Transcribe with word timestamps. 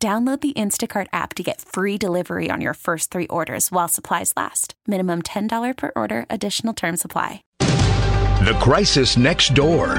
Download 0.00 0.40
the 0.40 0.52
Instacart 0.52 1.08
app 1.12 1.34
to 1.34 1.42
get 1.42 1.60
free 1.60 1.98
delivery 1.98 2.50
on 2.52 2.60
your 2.60 2.74
first 2.74 3.10
three 3.10 3.26
orders 3.26 3.72
while 3.72 3.88
supplies 3.88 4.32
last. 4.36 4.74
Minimum 4.86 5.22
$10 5.22 5.76
per 5.76 5.90
order, 5.96 6.24
additional 6.30 6.72
term 6.72 6.96
supply. 6.96 7.42
The 7.58 8.56
Crisis 8.62 9.16
Next 9.16 9.54
Door, 9.54 9.96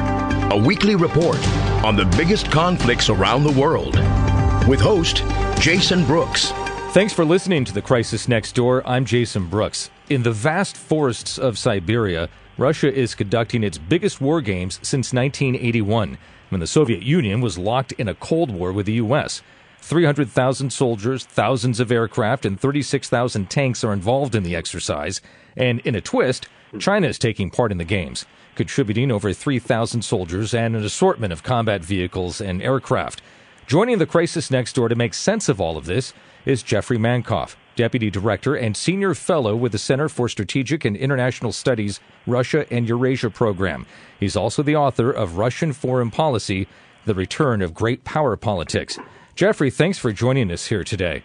a 0.52 0.58
weekly 0.58 0.96
report 0.96 1.46
on 1.84 1.98
the 1.98 2.06
biggest 2.16 2.50
conflicts 2.50 3.10
around 3.10 3.44
the 3.44 3.52
world. 3.52 3.96
With 4.70 4.80
host 4.80 5.18
Jason 5.60 6.06
Brooks. 6.06 6.54
Thanks 6.94 7.12
for 7.12 7.26
listening 7.26 7.66
to 7.66 7.74
The 7.74 7.82
Crisis 7.82 8.30
Next 8.30 8.54
Door. 8.56 8.88
I'm 8.88 9.04
Jason 9.04 9.48
Brooks. 9.50 9.90
In 10.10 10.24
the 10.24 10.32
vast 10.32 10.78
forests 10.78 11.38
of 11.38 11.58
Siberia, 11.58 12.30
Russia 12.58 12.92
is 12.92 13.16
conducting 13.16 13.66
its 13.66 13.78
biggest 13.78 14.22
war 14.22 14.40
games 14.40 14.76
since 14.82 15.12
1981, 15.12 16.18
when 16.48 16.62
the 16.62 16.68
Soviet 16.68 17.04
Union 17.04 17.42
was 17.42 17.58
locked 17.58 17.92
in 17.94 18.08
a 18.08 18.16
Cold 18.16 18.50
War 18.50 18.72
with 18.72 18.86
the 18.86 18.94
U.S. 18.94 19.42
300,000 19.82 20.72
soldiers, 20.72 21.26
thousands 21.26 21.80
of 21.80 21.92
aircraft, 21.92 22.46
and 22.46 22.60
36,000 22.60 23.50
tanks 23.50 23.84
are 23.84 23.94
involved 23.94 24.36
in 24.36 24.44
the 24.44 24.56
exercise. 24.56 25.22
And 25.58 25.80
in 25.82 25.96
a 25.96 26.02
twist, 26.02 26.48
China 26.78 27.08
is 27.08 27.18
taking 27.18 27.50
part 27.50 27.72
in 27.72 27.80
the 27.80 27.84
games, 27.84 28.26
contributing 28.56 29.12
over 29.12 29.34
3,000 29.34 30.04
soldiers 30.04 30.54
and 30.54 30.76
an 30.76 30.84
assortment 30.84 31.34
of 31.34 31.44
combat 31.44 31.84
vehicles 31.84 32.40
and 32.40 32.62
aircraft. 32.62 33.22
Joining 33.66 33.98
the 33.98 34.06
crisis 34.06 34.52
next 34.52 34.74
door 34.74 34.90
to 34.90 34.96
make 34.96 35.14
sense 35.14 35.50
of 35.50 35.62
all 35.62 35.78
of 35.78 35.86
this 35.86 36.14
is 36.46 36.64
Jeffrey 36.64 36.98
Mankoff, 36.98 37.56
Deputy 37.76 38.10
Director 38.10 38.56
and 38.56 38.76
Senior 38.76 39.14
Fellow 39.14 39.56
with 39.56 39.72
the 39.72 39.78
Center 39.78 40.10
for 40.10 40.28
Strategic 40.28 40.86
and 40.86 40.98
International 40.98 41.52
Studies 41.52 42.00
Russia 42.28 42.66
and 42.72 42.88
Eurasia 42.88 43.30
program. 43.30 43.86
He's 44.20 44.36
also 44.36 44.64
the 44.64 44.76
author 44.76 45.12
of 45.12 45.38
Russian 45.38 45.74
Foreign 45.74 46.12
Policy 46.12 46.68
The 47.06 47.14
Return 47.14 47.62
of 47.62 47.74
Great 47.74 48.04
Power 48.04 48.36
Politics. 48.36 48.98
Jeffrey, 49.40 49.70
thanks 49.70 49.98
for 49.98 50.12
joining 50.12 50.52
us 50.52 50.68
here 50.68 50.84
today. 50.84 51.24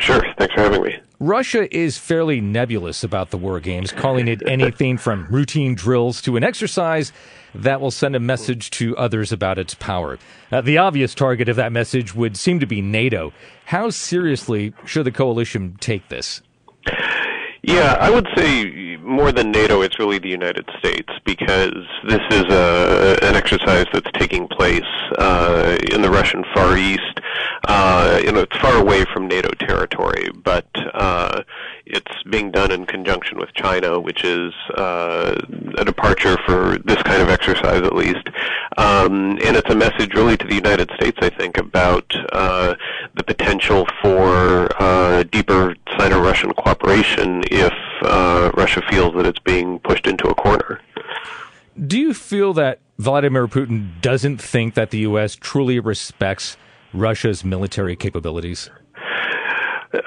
Sure. 0.00 0.22
Thanks 0.36 0.52
for 0.52 0.60
having 0.60 0.82
me. 0.82 0.96
Russia 1.18 1.74
is 1.74 1.96
fairly 1.96 2.42
nebulous 2.42 3.02
about 3.02 3.30
the 3.30 3.38
war 3.38 3.58
games, 3.58 3.90
calling 3.90 4.28
it 4.28 4.42
anything 4.46 4.98
from 4.98 5.26
routine 5.30 5.74
drills 5.74 6.20
to 6.20 6.36
an 6.36 6.44
exercise 6.44 7.10
that 7.54 7.80
will 7.80 7.90
send 7.90 8.14
a 8.14 8.20
message 8.20 8.68
to 8.72 8.94
others 8.98 9.32
about 9.32 9.58
its 9.58 9.72
power. 9.72 10.18
Uh, 10.52 10.60
the 10.60 10.76
obvious 10.76 11.14
target 11.14 11.48
of 11.48 11.56
that 11.56 11.72
message 11.72 12.14
would 12.14 12.36
seem 12.36 12.60
to 12.60 12.66
be 12.66 12.82
NATO. 12.82 13.32
How 13.64 13.88
seriously 13.88 14.74
should 14.84 15.04
the 15.04 15.10
coalition 15.10 15.78
take 15.80 16.10
this? 16.10 16.42
Yeah, 17.62 17.96
I 18.00 18.08
would 18.10 18.28
say 18.36 18.96
more 18.98 19.32
than 19.32 19.50
NATO, 19.50 19.82
it's 19.82 19.98
really 19.98 20.18
the 20.18 20.28
United 20.28 20.68
States 20.78 21.08
because 21.24 21.74
this 22.06 22.20
is 22.30 22.44
a, 22.44 23.18
an 23.22 23.34
exercise 23.34 23.86
that's 23.92 24.10
taking 24.14 24.46
place 24.46 24.82
uh, 25.18 25.76
in 25.92 26.02
the 26.02 26.10
Russian 26.10 26.44
Far 26.54 26.76
East. 26.78 27.20
Uh, 27.66 28.20
you 28.22 28.30
know, 28.30 28.40
it's 28.40 28.56
far 28.58 28.76
away 28.76 29.04
from 29.12 29.26
NATO 29.26 29.50
territory, 29.66 30.30
but 30.44 30.68
uh, 30.94 31.42
it's 31.84 32.22
being 32.30 32.50
done 32.50 32.70
in 32.70 32.86
conjunction 32.86 33.38
with 33.38 33.52
China, 33.54 33.98
which 33.98 34.24
is 34.24 34.52
uh, 34.76 35.34
a 35.78 35.84
departure 35.84 36.36
for 36.46 36.78
this 36.84 37.02
kind 37.02 37.20
of 37.20 37.28
exercise, 37.28 37.82
at 37.82 37.94
least. 37.94 38.28
Um, 38.76 39.38
and 39.44 39.56
it's 39.56 39.70
a 39.70 39.74
message 39.74 40.14
really 40.14 40.36
to 40.36 40.46
the 40.46 40.54
United 40.54 40.90
States, 40.94 41.18
I 41.20 41.30
think, 41.30 41.58
about 41.58 42.14
uh, 42.32 42.74
the 43.14 43.24
potential 43.24 43.86
for 44.00 44.68
uh, 44.80 45.24
deeper 45.24 45.74
Sino-Russian 45.98 46.52
cooperation 46.52 47.42
if 47.50 47.72
uh, 48.02 48.50
Russia 48.54 48.82
feels 48.88 49.14
that 49.14 49.26
it's 49.26 49.38
being 49.40 49.78
pushed 49.80 50.06
into 50.06 50.28
a 50.28 50.34
corner. 50.34 50.80
Do 51.86 51.98
you 51.98 52.14
feel 52.14 52.52
that 52.54 52.80
Vladimir 52.98 53.46
Putin 53.46 54.00
doesn't 54.00 54.38
think 54.38 54.74
that 54.74 54.90
the 54.90 54.98
U.S. 54.98 55.36
truly 55.36 55.78
respects 55.78 56.56
Russia's 56.92 57.44
military 57.44 57.94
capabilities? 57.94 58.70
Uh, 59.94 60.00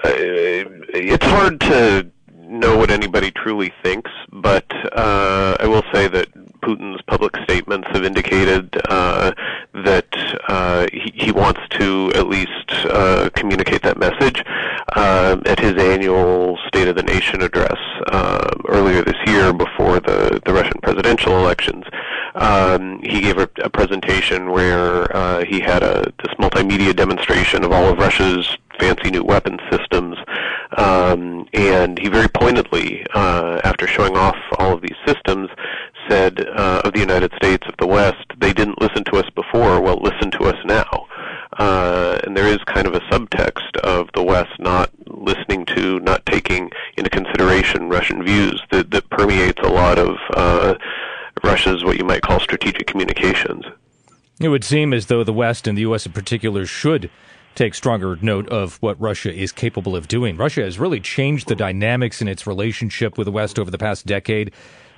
it's 0.94 1.26
hard 1.26 1.60
to 1.62 2.12
know 2.36 2.78
what 2.78 2.92
anybody 2.92 3.32
truly 3.32 3.72
thinks, 3.82 4.12
but 4.32 4.66
uh, 4.94 5.56
I 5.60 5.68
will 5.68 5.84
say 5.94 6.08
that 6.10 6.28
Putin's 6.62 7.02
public 7.04 7.36
statements 7.44 7.88
have 7.92 8.04
indicated 8.04 8.76
uh, 8.90 9.32
that 9.74 10.08
uh, 10.48 10.88
he, 10.92 11.12
he, 11.14 11.32
wants 11.32 11.62
to 11.72 12.12
at 12.16 12.28
least 12.28 12.72
uh, 12.86 13.30
communicate 13.36 13.82
that 13.84 13.98
message. 13.98 14.44
Uh, 14.94 15.38
at 15.46 15.60
his 15.60 15.74
annual 15.82 16.58
State 16.68 16.88
of 16.88 16.96
the 16.96 17.04
Nation 17.04 17.42
address 17.42 17.78
uh, 18.08 18.50
earlier 18.68 19.02
this 19.04 19.16
year, 19.26 19.54
before 19.54 20.00
the, 20.00 20.42
the 20.44 20.54
Russian 20.54 20.80
presidential 20.82 21.38
elections, 21.38 21.86
um, 22.36 23.00
he 23.02 23.22
gave 23.22 23.38
a, 23.38 23.50
a 23.64 23.70
presentation 23.70 24.52
where 24.52 25.16
uh, 25.16 25.46
he 25.46 25.60
had 25.60 25.84
a 25.84 26.12
this 26.24 26.34
multimedia 26.40 26.96
demonstration 26.96 27.64
of 27.64 27.72
all 27.72 27.88
of 27.88 27.98
Russia's 27.98 28.58
fancy 28.80 29.12
new 29.12 29.24
weapon 29.24 29.60
systems, 29.70 30.18
um, 30.78 31.46
and 31.54 32.00
he 32.00 32.10
very 32.10 32.28
pointedly, 32.30 33.06
uh, 33.14 33.62
after 33.64 33.88
showing 33.88 34.18
off 34.18 34.38
all 34.58 34.74
of 34.74 34.82
these 34.82 34.98
systems, 35.06 35.50
said 36.10 36.48
uh, 36.56 36.82
of 36.84 36.94
the 36.94 37.00
United 37.00 37.34
States, 37.36 37.66
of 37.68 37.76
the 37.80 37.88
West, 37.88 38.26
they 38.38 38.54
didn't 38.54 38.82
listen 38.82 39.04
to 39.06 39.18
us 39.18 39.30
before. 39.36 39.82
Well, 39.82 40.00
listen 40.02 40.32
to 40.32 40.46
us 40.46 40.58
now. 40.66 41.08
Uh, 41.58 42.20
and 42.24 42.36
there 42.36 42.48
is 42.48 42.60
kind 42.66 42.88
of 42.88 42.96
a 42.96 43.02
subtext 43.02 43.78
of 43.78 44.10
the 44.14 44.24
West 44.24 44.60
not 44.60 44.90
listening 45.08 45.66
to, 45.66 46.00
not 46.00 46.26
taking 46.26 46.72
into 46.98 47.10
consideration 47.10 47.90
Russian 47.90 48.24
views 48.24 48.62
that, 48.72 48.92
that 48.92 49.10
permeates 49.10 49.62
a 49.62 49.70
lot 49.70 50.00
of 50.00 50.18
uh, 50.36 50.76
Russia's 51.44 51.84
what 51.84 51.98
you 51.98 52.06
might 52.06 52.22
call 52.22 52.40
strategic 52.40 52.88
communications. 52.88 53.66
It 54.40 54.50
would 54.50 54.64
seem 54.64 54.94
as 54.94 55.08
though 55.08 55.24
the 55.24 55.34
West 55.34 55.68
and 55.68 55.78
the 55.78 55.84
U.S. 55.84 56.06
in 56.06 56.14
particular 56.14 56.66
should 56.66 57.10
take 57.54 57.76
stronger 57.76 58.18
note 58.22 58.48
of 58.50 58.78
what 58.82 59.00
Russia 59.00 59.34
is 59.34 59.52
capable 59.52 59.96
of 59.96 60.08
doing. 60.08 60.38
Russia 60.38 60.62
has 60.62 60.80
really 60.80 61.00
changed 61.00 61.48
the 61.48 61.56
dynamics 61.56 62.22
in 62.22 62.28
its 62.28 62.48
relationship 62.48 63.18
with 63.18 63.26
the 63.26 63.32
West 63.32 63.60
over 63.60 63.70
the 63.70 63.78
past 63.78 64.06
decade, 64.06 64.52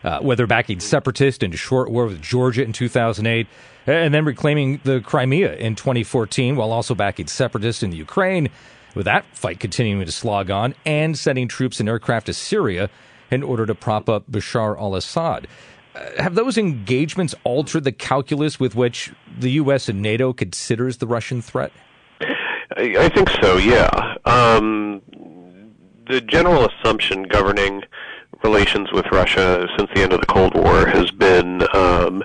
uh, 0.03 0.19
whether 0.19 0.47
backing 0.47 0.79
separatists 0.79 1.43
in 1.43 1.53
a 1.53 1.57
short 1.57 1.89
war 1.89 2.05
with 2.05 2.21
Georgia 2.21 2.63
in 2.63 2.73
2008, 2.73 3.47
and 3.85 4.13
then 4.13 4.25
reclaiming 4.25 4.79
the 4.83 5.01
Crimea 5.01 5.55
in 5.55 5.75
2014, 5.75 6.55
while 6.55 6.71
also 6.71 6.95
backing 6.95 7.27
separatists 7.27 7.83
in 7.83 7.89
the 7.89 7.97
Ukraine, 7.97 8.49
with 8.95 9.05
that 9.05 9.25
fight 9.33 9.59
continuing 9.59 10.05
to 10.05 10.11
slog 10.11 10.49
on, 10.49 10.75
and 10.85 11.17
sending 11.17 11.47
troops 11.47 11.79
and 11.79 11.89
aircraft 11.89 12.27
to 12.27 12.33
Syria 12.33 12.89
in 13.31 13.43
order 13.43 13.65
to 13.65 13.75
prop 13.75 14.09
up 14.09 14.29
Bashar 14.29 14.77
al 14.77 14.95
Assad. 14.95 15.47
Uh, 15.95 16.21
have 16.21 16.35
those 16.35 16.57
engagements 16.57 17.35
altered 17.43 17.83
the 17.83 17.91
calculus 17.91 18.59
with 18.59 18.75
which 18.75 19.11
the 19.39 19.51
U.S. 19.51 19.89
and 19.89 20.01
NATO 20.01 20.33
considers 20.33 20.97
the 20.97 21.07
Russian 21.07 21.41
threat? 21.41 21.71
I, 22.21 22.95
I 22.99 23.09
think 23.09 23.29
so. 23.41 23.57
Yeah. 23.57 24.15
Um, 24.25 25.01
the 26.07 26.21
general 26.21 26.67
assumption 26.67 27.23
governing 27.23 27.83
relations 28.43 28.91
with 28.91 29.05
Russia 29.11 29.67
since 29.77 29.89
the 29.95 30.01
end 30.01 30.13
of 30.13 30.19
the 30.19 30.27
Cold 30.27 30.53
War 30.53 30.85
has 30.85 31.11
been 31.11 31.61
um, 31.73 32.23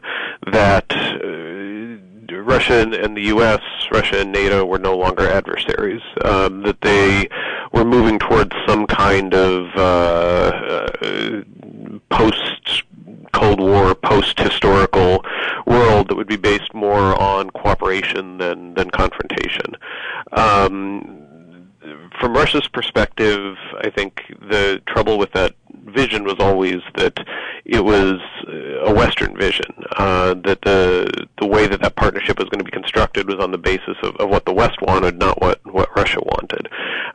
that 0.53 0.91
uh, 0.91 2.43
Russia 2.43 2.89
and 3.03 3.17
the 3.17 3.23
U.S., 3.23 3.61
Russia 3.93 4.21
and 4.21 4.33
NATO 4.33 4.65
were 4.65 4.79
no 4.79 4.97
longer 4.97 5.29
adversaries. 5.29 6.03
Um, 6.25 6.63
that 6.63 6.81
they 6.81 7.29
were 7.73 7.85
moving 7.85 8.19
towards 8.19 8.55
some 8.67 8.87
kind 8.87 9.35
of 9.35 9.69
uh, 9.77 10.91
uh, 11.03 11.41
post 12.11 12.83
Cold 13.33 13.61
War, 13.61 13.95
post 13.95 14.41
historical 14.41 15.25
world 15.67 16.09
that 16.09 16.17
would 16.17 16.27
be 16.27 16.37
based 16.37 16.75
more 16.75 17.21
on 17.21 17.51
cooperation 17.51 18.39
than 18.39 18.75
than 18.75 18.91
confrontation. 18.91 19.77
Um, 20.33 21.28
from 22.21 22.35
Russia's 22.35 22.69
perspective, 22.69 23.57
I 23.81 23.91
think 23.91 24.23
the 24.41 24.83
trouble 24.87 25.19
with 25.19 25.33
that 25.33 25.55
vision 25.87 26.25
was 26.25 26.37
always 26.39 26.79
that 26.97 27.19
it 27.65 27.85
was 27.85 28.19
a 28.85 28.93
Western 28.93 29.37
vision. 29.37 29.73
Uh, 29.97 30.35
that 30.45 30.63
the 30.63 31.27
the 31.41 31.47
way 31.47 31.67
that 31.67 31.81
that 31.83 31.97
partnership 31.97 32.39
was 32.39 32.49
going 32.49 32.59
to 32.59 32.65
be 32.65 32.71
constructed 32.71 33.29
was 33.29 33.43
on 33.43 33.51
the 33.51 33.59
basis 33.59 33.97
of, 34.03 34.17
of 34.17 34.29
what 34.29 34.45
the 34.45 34.53
West 34.53 34.81
wanted, 34.83 35.19
not 35.19 35.41
what 35.41 35.61
what 35.65 35.95
Russia 35.97 36.21
wanted. 36.21 36.69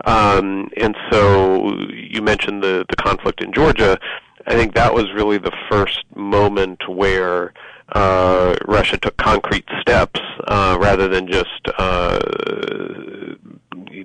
Um, 0.05 0.69
and 0.77 0.95
so 1.11 1.77
you 1.89 2.21
mentioned 2.21 2.63
the 2.63 2.85
the 2.89 2.95
conflict 2.95 3.41
in 3.41 3.53
Georgia. 3.53 3.97
I 4.45 4.55
think 4.55 4.73
that 4.75 4.93
was 4.93 5.05
really 5.13 5.37
the 5.37 5.55
first 5.69 6.03
moment 6.15 6.89
where 6.89 7.53
uh, 7.93 8.55
Russia 8.65 8.97
took 8.97 9.15
concrete 9.17 9.65
steps 9.79 10.19
uh, 10.47 10.77
rather 10.81 11.07
than 11.07 11.27
just 11.27 11.61
uh, 11.77 12.19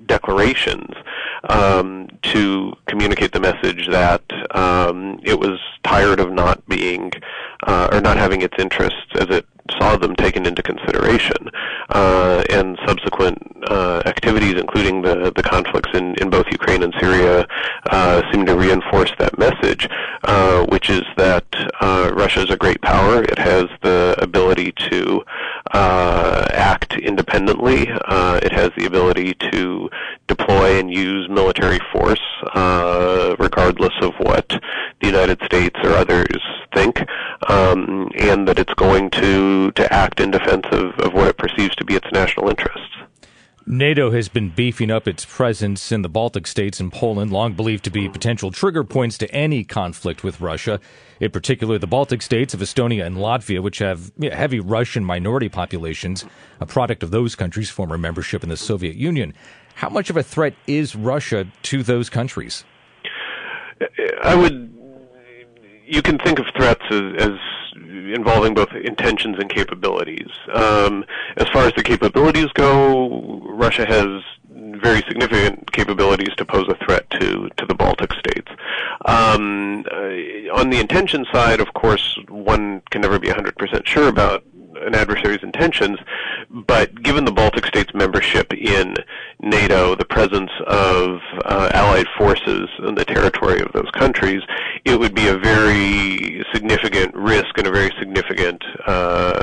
declarations 0.08 0.94
um, 1.49 2.08
to 2.22 2.72
communicate 2.87 3.32
the 3.32 3.40
message 3.40 3.88
that 3.88 4.22
um, 4.56 5.20
it 5.22 5.38
was 5.38 5.60
tired 5.84 6.19
of 6.19 6.32
not 6.32 6.66
being 6.69 7.12
uh, 7.66 7.88
or 7.93 8.00
not 8.00 8.16
having 8.16 8.43
its 8.43 8.55
interests 8.58 9.12
as 9.14 9.28
it 9.31 9.46
saw 9.79 9.97
them 9.97 10.15
taken 10.17 10.47
into 10.47 10.62
consideration, 10.62 11.50
uh, 11.91 12.43
and 12.50 12.79
subsequent 12.87 13.38
uh, 13.69 14.03
activities, 14.06 14.55
including 14.55 15.03
the 15.03 15.32
the 15.35 15.43
conflicts 15.43 15.91
in, 15.94 16.15
in 16.17 16.31
both 16.31 16.47
Ukraine 16.50 16.82
and 16.82 16.94
Syria, 17.00 17.47
uh, 17.91 18.23
seem 18.32 18.47
to 18.47 18.56
reinforce 18.56 19.12
that 19.19 19.38
message, 19.38 19.88
uh, 20.25 20.65
which 20.67 20.91
is 20.91 21.03
that 21.17 21.44
uh, 21.81 22.11
Russia 22.15 22.43
is 22.43 22.50
a 22.50 22.56
great 22.56 22.81
power. 22.82 23.23
It 23.23 23.38
has 23.38 23.67
the 23.82 24.17
ability 24.19 24.73
to 24.91 25.23
uh, 25.73 26.47
act 26.53 26.94
independently. 26.99 27.88
it 28.49 28.53
has 28.53 28.71
the 28.76 28.87
ability 28.87 29.35
to 29.53 29.91
deploy 30.26 30.79
and 30.79 30.93
use 30.93 31.29
military 31.29 31.81
force, 31.93 32.26
regardless 33.38 33.94
of 34.00 34.12
what 34.19 34.49
the 35.00 35.06
United 35.06 35.41
States 35.44 35.76
or 35.82 35.91
others 35.91 36.43
think, 36.75 37.00
um, 37.49 38.11
and 38.19 38.47
that 38.49 38.59
it's 38.59 38.68
going 38.88 39.11
to 39.11 39.70
to 39.73 39.93
act 39.93 40.19
in 40.19 40.31
defense 40.31 40.64
of, 40.73 40.99
of 41.00 41.12
what 41.12 41.29
it 41.29 41.37
perceives 41.37 41.75
to 41.76 41.85
be 41.85 41.94
its 41.94 42.06
national 42.11 42.49
interests. 42.49 42.96
NATO 43.67 44.12
has 44.12 44.31
been 44.31 44.49
beefing 44.49 44.90
up 44.90 45.06
its 45.06 45.26
presence 45.26 45.93
in 45.93 46.00
the 46.00 46.08
Baltic 46.08 46.46
states 46.46 46.81
and 46.81 46.90
Poland, 46.90 47.31
long 47.31 47.52
believed 47.52 47.85
to 47.85 47.90
be 47.90 48.08
potential 48.08 48.50
trigger 48.50 48.85
points 48.85 49.19
to 49.19 49.31
any 49.31 49.62
conflict 49.62 50.25
with 50.25 50.40
Russia. 50.40 50.81
In 51.20 51.31
particular, 51.31 51.76
the 51.76 51.87
Baltic 51.87 52.23
states 52.23 52.55
of 52.55 52.61
Estonia 52.61 53.05
and 53.05 53.19
Latvia, 53.19 53.62
which 53.62 53.81
have 53.81 54.11
heavy 54.32 54.58
Russian 54.58 55.05
minority 55.05 55.50
populations, 55.50 56.25
a 56.58 56.64
product 56.64 57.02
of 57.02 57.11
those 57.11 57.35
countries' 57.35 57.69
former 57.69 57.99
membership 57.99 58.43
in 58.43 58.49
the 58.49 58.56
Soviet 58.56 58.96
Union. 58.96 59.35
How 59.75 59.90
much 59.90 60.08
of 60.08 60.17
a 60.17 60.23
threat 60.23 60.55
is 60.67 60.96
Russia 60.96 61.46
to 61.64 61.82
those 61.82 62.08
countries? 62.08 62.64
I 64.23 64.35
would. 64.35 64.77
You 65.88 66.02
can 66.02 66.19
think 66.19 66.38
of 66.38 66.46
threats 66.55 66.85
as, 66.90 67.02
as 67.19 67.38
involving 68.14 68.55
both 68.55 68.73
intentions 68.73 69.38
and 69.38 69.49
capabilities. 69.49 70.29
Um, 70.52 71.05
as 71.37 71.49
far 71.49 71.67
as 71.67 71.73
the 71.75 71.82
capabilities 71.82 72.49
go, 72.55 73.40
Russia 73.44 73.87
has 73.87 74.23
very 74.82 75.02
significant 75.08 75.73
capabilities 75.73 76.35
to 76.37 76.44
pose 76.44 76.69
a 76.69 76.85
threat 76.85 77.08
to 77.11 77.49
to 77.56 77.67
the 77.67 77.75
Baltic 77.75 78.12
states. 78.12 78.50
Um, 79.06 79.85
uh, 79.90 80.55
on 80.61 80.70
the 80.70 80.79
intention 80.79 81.25
side, 81.32 81.61
of 81.61 81.73
course, 81.75 82.19
one 82.29 82.82
can 82.90 83.00
never 83.00 83.19
be 83.19 83.29
100% 83.29 83.87
sure 83.87 84.08
about 84.08 84.44
an 84.82 84.94
adversary's 84.94 85.43
intentions, 85.43 85.99
but 86.50 87.03
given 87.03 87.25
the 87.25 87.33
Baltic 87.33 87.67
states' 87.67 87.93
membership 87.95 88.53
in 88.55 88.95
NATO, 89.41 89.95
the 89.95 90.05
presence 90.05 90.50
of 90.67 91.21
uh, 91.45 91.71
allied 91.75 92.06
forces 92.17 92.69
in 92.87 92.95
the 92.95 93.05
territory 93.05 93.61
of 93.61 93.73
those 93.73 93.91
countries, 93.93 94.43
it 94.85 94.99
would 94.99 95.15
be 95.15 95.29
a 95.29 95.37
very 95.37 96.45
significant 96.53 97.15
risk 97.15 97.59
and 97.59 97.67
a 97.67 97.71
very 97.71 97.93
significant 97.99 98.65
uh, 98.87 99.39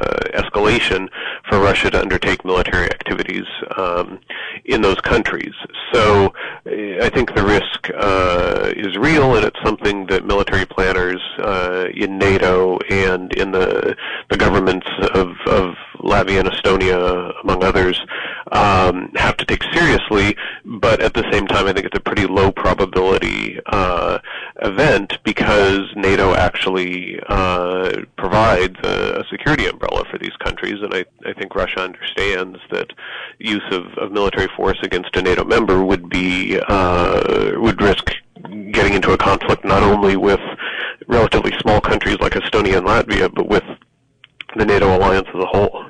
escalation 0.66 1.10
for 1.50 1.60
Russia 1.60 1.92
to 1.92 2.02
undertake 2.02 2.44
military 2.46 2.86
activities 2.86 3.46
um, 3.78 4.20
in 4.66 4.82
those 4.82 5.00
countries. 5.02 5.54
So 5.94 6.34
I 6.66 7.10
think 7.14 7.36
the 7.36 7.44
risk 7.44 7.90
uh, 7.96 8.74
is 8.76 8.98
real, 8.98 9.36
and 9.36 9.46
it's 9.46 9.60
something 9.64 10.08
that 10.08 10.26
military 10.26 10.66
planners 10.66 11.22
uh, 11.40 11.86
in 11.94 12.18
NATO 12.18 12.80
and 12.90 13.32
in 13.34 13.52
the 13.52 13.96
the 14.30 14.38
governments 14.38 14.88
of, 15.14 15.36
of 15.48 15.76
Latvia 16.00 16.40
and 16.40 16.50
Estonia, 16.50 17.34
among 17.44 17.64
others, 17.64 18.00
um, 18.52 19.12
have 19.16 19.38
to 19.38 19.46
take 19.46 19.64
seriously. 19.74 20.36
But 20.66 21.02
at 21.02 21.14
the 21.14 21.26
same 21.32 21.48
time, 21.48 21.68
I 21.68 21.74
think 21.74 21.86
it's 21.86 21.98
a 21.98 22.02
pretty 22.02 22.26
low 22.26 22.52
probability 22.52 23.60
uh, 23.68 24.20
event 24.62 25.18
because 25.24 25.82
NATO 25.96 26.34
actually 26.34 27.20
uh, 27.28 28.04
provides 28.18 28.78
a, 28.84 29.24
security 29.30 29.66
umbrella 29.66 30.06
for 30.10 30.20
these 30.20 30.36
countries, 30.44 30.82
and 30.82 30.94
I, 30.94 31.04
I 31.26 31.34
think 31.34 31.56
Russia 31.56 31.82
understands 31.82 32.60
that 32.72 32.92
use 33.40 33.64
of, 33.72 33.86
of 33.98 34.12
military 34.12 34.48
force 34.56 34.78
against 34.84 35.16
a 35.16 35.22
NATO 35.22 35.44
member 35.44 35.84
would 35.84 36.10
be 36.10 36.60
uh, 36.68 37.54
would 37.56 37.82
risk 37.82 38.12
getting 38.72 38.94
into 38.94 39.12
a 39.12 39.18
conflict 39.18 39.66
not 39.66 39.82
only 39.82 40.16
with 40.16 40.40
relatively 41.08 41.52
small 41.60 41.82
countries 41.82 42.18
like 42.20 42.34
Estonia 42.34 42.78
and 42.78 42.88
Latvia, 42.88 43.34
but 43.34 43.48
with 43.48 43.64
the 44.56 44.66
NATO 44.66 44.96
alliance 44.96 45.28
as 45.34 45.44
a 45.44 45.48
whole. 45.48 45.86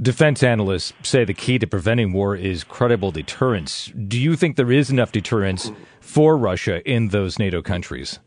Defense 0.00 0.42
analysts 0.42 0.92
say 1.02 1.24
the 1.24 1.32
key 1.32 1.58
to 1.58 1.66
preventing 1.66 2.12
war 2.12 2.36
is 2.36 2.64
credible 2.64 3.10
deterrence. 3.10 3.86
Do 3.86 4.20
you 4.20 4.36
think 4.36 4.56
there 4.56 4.70
is 4.70 4.90
enough 4.90 5.10
deterrence 5.10 5.72
for 6.06 6.36
Russia 6.36 6.82
in 6.88 7.08
those 7.08 7.38
NATO 7.38 7.62
countries? 7.62 8.20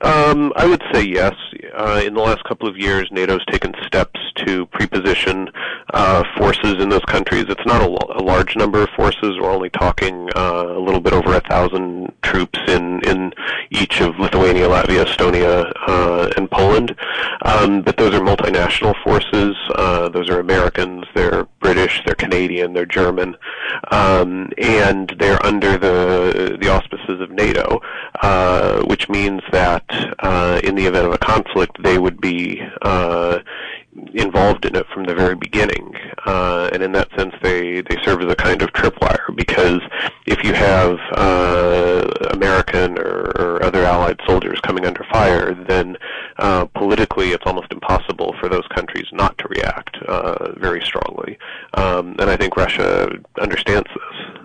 Um, 0.00 0.52
I 0.56 0.66
would 0.66 0.82
say 0.92 1.02
yes. 1.02 1.34
Uh, 1.72 2.02
in 2.04 2.14
the 2.14 2.20
last 2.20 2.44
couple 2.44 2.68
of 2.68 2.76
years, 2.76 3.08
NATO's 3.10 3.44
taken 3.50 3.72
steps 3.94 4.18
to 4.34 4.66
preposition 4.66 5.48
uh, 5.92 6.24
forces 6.36 6.82
in 6.82 6.88
those 6.88 7.04
countries. 7.04 7.44
It's 7.48 7.64
not 7.64 7.80
a, 7.80 8.18
a, 8.18 8.22
large 8.22 8.56
number 8.56 8.82
of 8.82 8.88
forces. 8.90 9.38
We're 9.38 9.52
only 9.52 9.70
talking 9.70 10.28
uh, 10.34 10.64
a 10.66 10.80
little 10.80 11.00
bit 11.00 11.12
over 11.12 11.34
a 11.34 11.40
thousand 11.40 12.12
troops 12.22 12.58
in 12.66 13.00
in 13.06 13.32
each 13.70 14.00
of 14.00 14.18
Lithuania, 14.18 14.66
Latvia, 14.68 15.04
Estonia, 15.04 15.72
uh, 15.86 16.30
and 16.36 16.50
Poland. 16.50 16.96
Um, 17.42 17.82
but 17.82 17.96
those 17.96 18.14
are 18.14 18.20
multinational 18.20 18.94
forces. 19.04 19.54
Uh, 19.76 20.08
those 20.08 20.28
are 20.28 20.40
Americans. 20.40 21.04
They're 21.14 21.44
British. 21.60 22.02
They're 22.04 22.16
Canadian. 22.16 22.72
They're 22.72 22.86
German, 22.86 23.36
um, 23.92 24.50
and 24.58 25.14
they're 25.20 25.44
under 25.46 25.78
the 25.78 26.58
the 26.60 26.68
auspices 26.68 27.20
of 27.20 27.30
NATO, 27.30 27.80
uh, 28.22 28.82
which 28.86 29.08
means 29.08 29.42
that 29.52 29.84
in 30.64 30.74
the 30.74 30.86
event 30.86 31.06
of 31.06 31.12
a 31.12 31.18
conflict, 31.18 31.82
they 31.82 31.98
would 31.98 32.20
be 32.20 32.60
involved 34.14 34.64
in 34.64 34.74
it 34.76 34.86
from 34.92 35.04
the 35.04 35.14
very 35.14 35.34
beginning. 35.34 35.94
Uh, 36.26 36.68
and 36.72 36.82
in 36.82 36.92
that 36.92 37.08
sense, 37.16 37.34
they, 37.42 37.80
they 37.82 37.96
serve 38.02 38.20
as 38.22 38.32
a 38.32 38.36
kind 38.36 38.62
of 38.62 38.70
tripwire 38.72 39.34
because 39.36 39.80
if 40.26 40.42
you 40.44 40.52
have 40.52 40.98
uh, 41.12 42.04
American 42.30 42.98
or, 42.98 43.32
or 43.36 43.62
other 43.62 43.84
allied 43.84 44.18
soldiers 44.26 44.58
coming 44.60 44.86
under 44.86 45.04
fire, 45.12 45.54
then 45.68 45.96
uh, 46.38 46.64
politically 46.66 47.30
it's 47.30 47.44
almost 47.46 47.72
impossible 47.72 48.34
for 48.40 48.48
those 48.48 48.66
countries 48.74 49.06
not 49.12 49.36
to 49.38 49.48
react 49.48 49.96
uh, 50.08 50.52
very 50.56 50.80
strongly. 50.82 51.38
Um, 51.74 52.16
and 52.18 52.30
I 52.30 52.36
think 52.36 52.56
Russia 52.56 53.10
understands 53.40 53.88
this. 53.94 54.40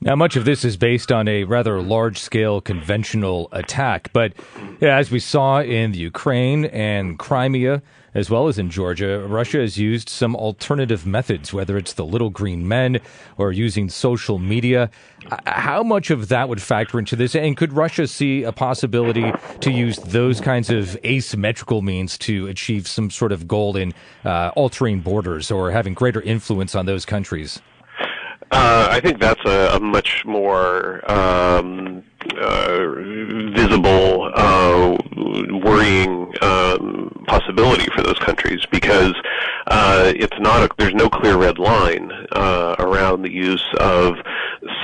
Now, 0.00 0.16
much 0.16 0.34
of 0.34 0.44
this 0.44 0.64
is 0.64 0.76
based 0.76 1.12
on 1.12 1.28
a 1.28 1.44
rather 1.44 1.80
large 1.80 2.18
scale 2.18 2.60
conventional 2.60 3.48
attack, 3.52 4.10
but 4.12 4.32
as 4.80 5.12
we 5.12 5.20
saw 5.20 5.62
in 5.62 5.92
the 5.92 5.98
Ukraine 5.98 6.64
and 6.64 7.16
Crimea, 7.20 7.82
as 8.14 8.28
well 8.28 8.48
as 8.48 8.58
in 8.58 8.70
Georgia, 8.70 9.20
Russia 9.26 9.58
has 9.58 9.78
used 9.78 10.08
some 10.08 10.36
alternative 10.36 11.06
methods, 11.06 11.52
whether 11.52 11.76
it's 11.76 11.94
the 11.94 12.04
little 12.04 12.30
green 12.30 12.66
men 12.66 13.00
or 13.38 13.52
using 13.52 13.88
social 13.88 14.38
media. 14.38 14.90
How 15.46 15.82
much 15.82 16.10
of 16.10 16.28
that 16.28 16.48
would 16.48 16.60
factor 16.60 16.98
into 16.98 17.16
this? 17.16 17.34
And 17.34 17.56
could 17.56 17.72
Russia 17.72 18.06
see 18.06 18.42
a 18.42 18.52
possibility 18.52 19.32
to 19.60 19.70
use 19.70 19.96
those 19.98 20.40
kinds 20.40 20.70
of 20.70 20.96
asymmetrical 21.04 21.80
means 21.82 22.18
to 22.18 22.46
achieve 22.48 22.86
some 22.86 23.10
sort 23.10 23.32
of 23.32 23.48
goal 23.48 23.76
in 23.76 23.94
uh, 24.24 24.50
altering 24.56 25.00
borders 25.00 25.50
or 25.50 25.70
having 25.70 25.94
greater 25.94 26.20
influence 26.20 26.74
on 26.74 26.86
those 26.86 27.06
countries? 27.06 27.60
Uh, 28.52 28.86
I 28.90 29.00
think 29.00 29.18
that's 29.18 29.42
a, 29.46 29.76
a 29.76 29.80
much 29.80 30.26
more 30.26 31.10
um, 31.10 32.04
uh, 32.36 32.86
visible, 33.54 34.30
uh, 34.34 34.98
worrying 35.64 36.30
um, 36.42 37.24
possibility 37.26 37.90
for 37.96 38.02
those 38.02 38.18
countries 38.18 38.60
because 38.70 39.14
uh, 39.68 40.12
it's 40.14 40.38
not 40.38 40.64
a, 40.64 40.74
there's 40.76 40.92
no 40.92 41.08
clear 41.08 41.38
red 41.38 41.58
line 41.58 42.12
uh, 42.32 42.76
around 42.78 43.22
the 43.22 43.32
use 43.32 43.64
of 43.80 44.16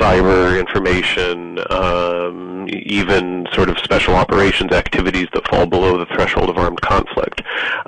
cyber 0.00 0.58
information, 0.58 1.58
um, 1.70 2.66
even 2.68 3.46
sort 3.52 3.68
of 3.68 3.78
special 3.78 4.14
operations 4.14 4.72
activities 4.72 5.28
that 5.32 5.46
fall 5.48 5.66
below 5.66 5.96
the 5.98 6.06
threshold 6.06 6.50
of 6.50 6.58
armed 6.58 6.80
conflict. 6.80 7.42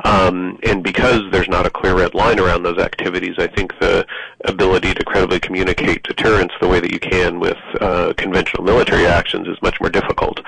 Um, 0.05 0.59
and 0.63 0.83
because 0.85 1.23
there's 1.33 1.49
not 1.49 1.67
a 1.67 1.71
clear 1.71 1.97
red 1.97 2.15
line 2.15 2.39
around 2.39 2.63
those 2.63 2.79
activities, 2.79 3.35
I 3.39 3.49
think 3.49 3.79
the 3.81 4.07
ability 4.45 4.95
to 4.95 5.05
credibly 5.05 5.41
communicate 5.41 6.03
deterrence 6.05 6.53
the 6.61 6.69
way 6.69 6.81
that 6.81 6.93
you 6.93 7.01
can 7.01 7.41
with 7.41 7.59
uh, 7.81 8.13
conventional 8.17 8.63
military 8.63 9.07
actions 9.07 9.49
is 9.49 9.61
much 9.63 9.81
more 9.81 9.91
difficult. 9.91 10.41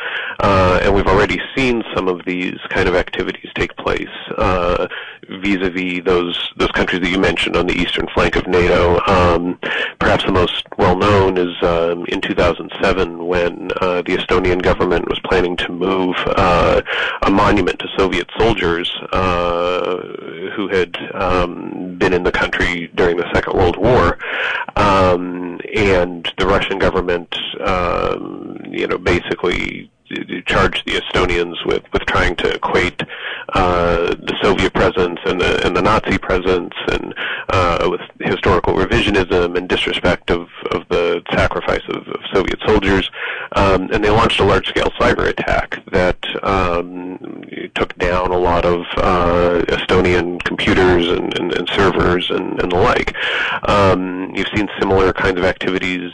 Uh, 0.43 0.81
and 0.83 0.95
we've 0.95 1.07
already 1.07 1.41
seen 1.57 1.83
some 1.95 2.09
of 2.09 2.25
these 2.27 2.59
kind 2.69 2.89
of 2.89 2.97
activities 2.97 3.51
take 3.55 3.77
place 3.77 4.09
uh, 4.39 4.89
vis-a-vis 5.29 6.03
those 6.05 6.53
those 6.57 6.71
countries 6.73 7.01
that 7.01 7.11
you 7.11 7.19
mentioned 7.19 7.57
on 7.57 7.67
the 7.67 7.75
eastern 7.75 8.07
flank 8.15 8.35
of 8.35 8.47
NATO. 8.49 9.01
Um, 9.07 9.59
perhaps 10.01 10.25
the 10.25 10.33
most 10.33 10.65
well 10.79 10.97
known 10.97 11.39
is 11.39 11.55
um, 11.63 12.05
in 12.07 12.21
2007 12.21 13.25
when 13.25 13.71
uh, 13.81 14.03
the 14.03 14.17
Estonian 14.17 14.61
government 14.61 15.09
was 15.09 15.21
planning 15.21 15.57
to 15.59 15.71
move 15.71 16.17
uh, 16.27 16.83
a 17.23 17.31
monument 17.31 17.79
to 17.79 17.89
Soviet 17.97 18.29
soldiers 18.37 18.91
uh, 19.13 19.97
who 20.57 20.69
had 20.69 20.97
um, 21.15 21.97
been 21.99 22.13
in 22.13 22.25
the 22.25 22.33
country 22.33 22.91
during 22.97 23.17
the 23.17 23.31
Second 23.33 23.57
World 23.57 23.77
War. 23.77 24.19
Um, 24.77 25.61
and 25.75 26.31
the 26.39 26.47
Russian 26.47 26.79
government, 26.79 27.35
um, 27.61 28.61
you 28.69 28.87
know, 28.87 28.99
basically 28.99 29.91
charged 30.47 30.87
the 30.87 31.01
Estonians 31.01 31.65
with, 31.67 31.83
with 31.93 32.03
trying 32.07 32.37
to 32.37 32.55
equate 32.55 33.03
uh, 33.55 34.15
the 34.15 34.37
Soviet 34.43 34.73
presence 34.73 35.19
and 35.27 35.41
the, 35.41 35.67
and 35.67 35.77
the 35.77 35.83
Nazi 35.83 36.19
presence 36.19 36.75
and 36.89 37.15
uh, 37.49 37.89
with 37.91 38.01
historical 38.21 38.75
revisionism 38.75 39.57
and 39.57 39.69
disrespect 39.69 40.31
of, 40.31 40.49
of 40.71 40.87
the 40.89 41.23
sacrifice 41.33 41.83
of, 41.89 42.07
of 42.09 42.21
Soviet 42.33 42.59
soldiers. 42.67 43.11
Um, 43.53 43.91
and 43.93 44.03
they 44.03 44.11
launched 44.11 44.41
a 44.41 44.45
large-scale 44.45 44.91
cyber 45.01 45.29
attack 45.29 45.83
that 45.93 46.19
um, 46.43 47.45
took 47.75 47.97
down 47.99 48.31
a 48.31 48.39
lot 48.39 48.65
of 48.65 48.81
uh, 48.97 49.63
Estonian 49.69 50.43
computers 50.45 51.09
and, 51.09 51.39
and, 51.39 51.53
and 51.55 51.69
servers 51.69 52.31
and, 52.31 52.61
and 52.61 52.73
the 52.73 52.77
like. 52.77 53.15
Um, 53.69 54.33
you've 54.35 54.49
seen 54.55 54.69
similar 54.79 55.13
kinds 55.13 55.39
of 55.39 55.45
activities 55.45 56.11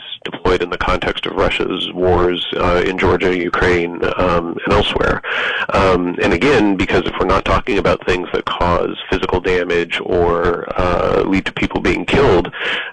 deployed 0.49 0.63
in 0.63 0.69
the 0.71 0.77
context 0.77 1.27
of 1.27 1.35
Russia's 1.35 1.91
wars 1.93 2.47
uh, 2.55 2.83
in 2.83 2.97
Georgia, 2.97 3.37
Ukraine, 3.37 4.03
um, 4.17 4.57
and 4.65 4.73
elsewhere. 4.73 5.21
Um, 5.69 6.15
and 6.23 6.33
again, 6.33 6.75
because 6.75 7.03
if 7.05 7.13
we're 7.19 7.27
not 7.27 7.45
talking 7.45 7.77
about 7.77 8.03
things 8.07 8.27
that 8.33 8.45
cause 8.45 8.97
physical 9.11 9.41
damage 9.41 10.01
or 10.03 10.65
uh, 10.75 11.21
lead 11.27 11.45
to 11.45 11.53
people 11.53 11.81
being 11.81 12.03
killed, 12.03 12.47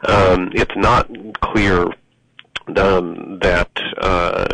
um, 0.04 0.50
it's 0.54 0.76
not 0.76 1.08
clear 1.40 1.88
um, 2.76 3.38
that 3.40 3.70
uh, 4.02 4.46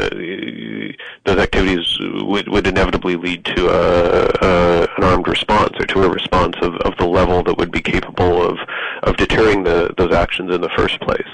those 1.24 1.38
activities 1.38 1.98
would, 2.00 2.48
would 2.48 2.66
inevitably 2.66 3.16
lead 3.16 3.44
to 3.44 3.68
a, 3.68 4.30
a, 4.42 4.88
an 4.96 5.04
armed 5.04 5.28
response 5.28 5.72
or 5.78 5.86
to 5.86 6.02
a 6.02 6.08
response 6.08 6.56
of, 6.62 6.74
of 6.76 6.96
the 6.98 7.06
level 7.06 7.42
that 7.44 7.56
would 7.56 7.70
be 7.70 7.80
capable 7.80 8.42
of, 8.42 8.58
of 9.04 9.16
deterring 9.16 9.62
the, 9.62 9.94
those 9.96 10.12
actions 10.12 10.52
in 10.52 10.60
the 10.60 10.70
first 10.76 11.00
place. 11.00 11.28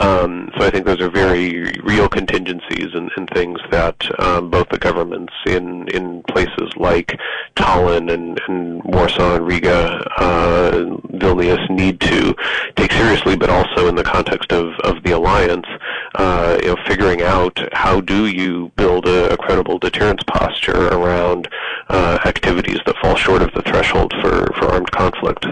Um, 0.00 0.50
so 0.56 0.64
I 0.64 0.70
think 0.70 0.86
those 0.86 1.00
are 1.00 1.10
very 1.10 1.72
real 1.82 2.08
contingencies 2.08 2.94
and, 2.94 3.10
and 3.16 3.28
things 3.30 3.60
that 3.70 3.96
um, 4.20 4.50
both 4.50 4.68
the 4.70 4.78
governments 4.78 5.32
in, 5.46 5.88
in 5.88 6.22
places 6.24 6.72
like 6.76 7.18
Tallinn 7.56 8.12
and, 8.12 8.40
and 8.48 8.82
Warsaw 8.84 9.36
and 9.36 9.46
Riga, 9.46 10.04
uh, 10.18 10.70
Vilnius 11.12 11.68
need 11.70 12.00
to 12.00 12.34
take 12.76 12.92
seriously, 12.92 13.36
but 13.36 13.50
also 13.50 13.88
in 13.88 13.94
the 13.94 14.04
context 14.04 14.52
of, 14.52 14.72
of 14.80 15.02
the 15.04 15.12
alliance, 15.12 15.66
uh, 16.14 16.58
you 16.62 16.68
know, 16.68 16.76
figuring 16.86 17.22
out 17.22 17.58
how 17.72 18.00
do 18.00 18.26
you 18.26 18.70
build 18.76 19.06
a, 19.06 19.27
a 19.30 19.36
credible 19.36 19.78
deterrence 19.78 20.22
posture 20.24 20.88
around 20.88 21.48
uh, 21.88 22.18
activities 22.24 22.78
that 22.86 22.96
fall 22.98 23.16
short 23.16 23.42
of 23.42 23.52
the 23.54 23.62
threshold 23.62 24.12
for, 24.20 24.52
for 24.54 24.66
armed 24.66 24.90
conflict. 24.90 25.46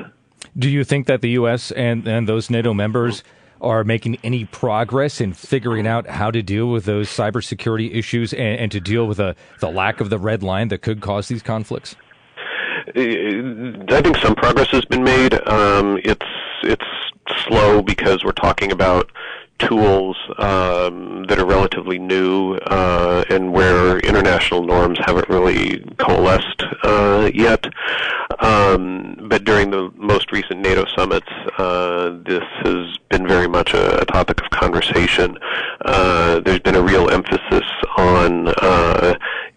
Do 0.58 0.70
you 0.70 0.84
think 0.84 1.06
that 1.06 1.20
the 1.20 1.30
U.S. 1.30 1.70
and, 1.72 2.06
and 2.06 2.28
those 2.28 2.50
NATO 2.50 2.72
members 2.72 3.22
are 3.60 3.84
making 3.84 4.18
any 4.22 4.44
progress 4.44 5.20
in 5.20 5.32
figuring 5.32 5.86
out 5.86 6.06
how 6.06 6.30
to 6.30 6.42
deal 6.42 6.68
with 6.68 6.84
those 6.84 7.08
cybersecurity 7.08 7.94
issues 7.94 8.32
and, 8.32 8.60
and 8.60 8.72
to 8.72 8.80
deal 8.80 9.06
with 9.06 9.16
the, 9.16 9.34
the 9.60 9.70
lack 9.70 10.00
of 10.00 10.10
the 10.10 10.18
red 10.18 10.42
line 10.42 10.68
that 10.68 10.82
could 10.82 11.00
cause 11.00 11.28
these 11.28 11.42
conflicts? 11.42 11.96
I 12.88 14.00
think 14.02 14.16
some 14.18 14.34
progress 14.34 14.68
has 14.70 14.84
been 14.84 15.02
made. 15.02 15.34
Um, 15.48 15.98
it's 16.04 16.26
it's 16.62 16.84
slow 17.46 17.82
because 17.82 18.24
we're 18.24 18.32
talking 18.32 18.70
about 18.72 19.10
tools 19.58 20.16
um, 20.38 21.24
that 21.28 21.38
are 21.38 21.46
relatively 21.46 21.98
new 21.98 22.54
uh, 22.66 23.24
and 23.30 23.52
where 23.52 23.98
international 24.00 24.62
norms 24.62 24.98
haven't 25.04 25.28
really 25.28 25.78
coalesced 25.98 26.62
uh, 26.82 27.30
yet. 27.34 27.64
Um, 28.38 29.26
but 29.28 29.44
during 29.44 29.70
the 29.70 29.90
most 29.96 30.30
recent 30.32 30.60
NATO 30.60 30.84
summits, 30.96 31.28
uh, 31.58 32.18
this 32.24 32.44
has 32.64 32.98
been 33.08 33.26
very 33.26 33.48
much 33.48 33.72
a, 33.74 34.02
a 34.02 34.04
topic 34.04 34.40
of 34.40 34.50
conversation. 34.50 35.38
Uh, 35.84 36.40
there's 36.40 36.60
been 36.60 36.76
a 36.76 36.82
real 36.82 37.08
emphasis 37.10 37.64
on 37.96 38.48
uh, 38.48 39.14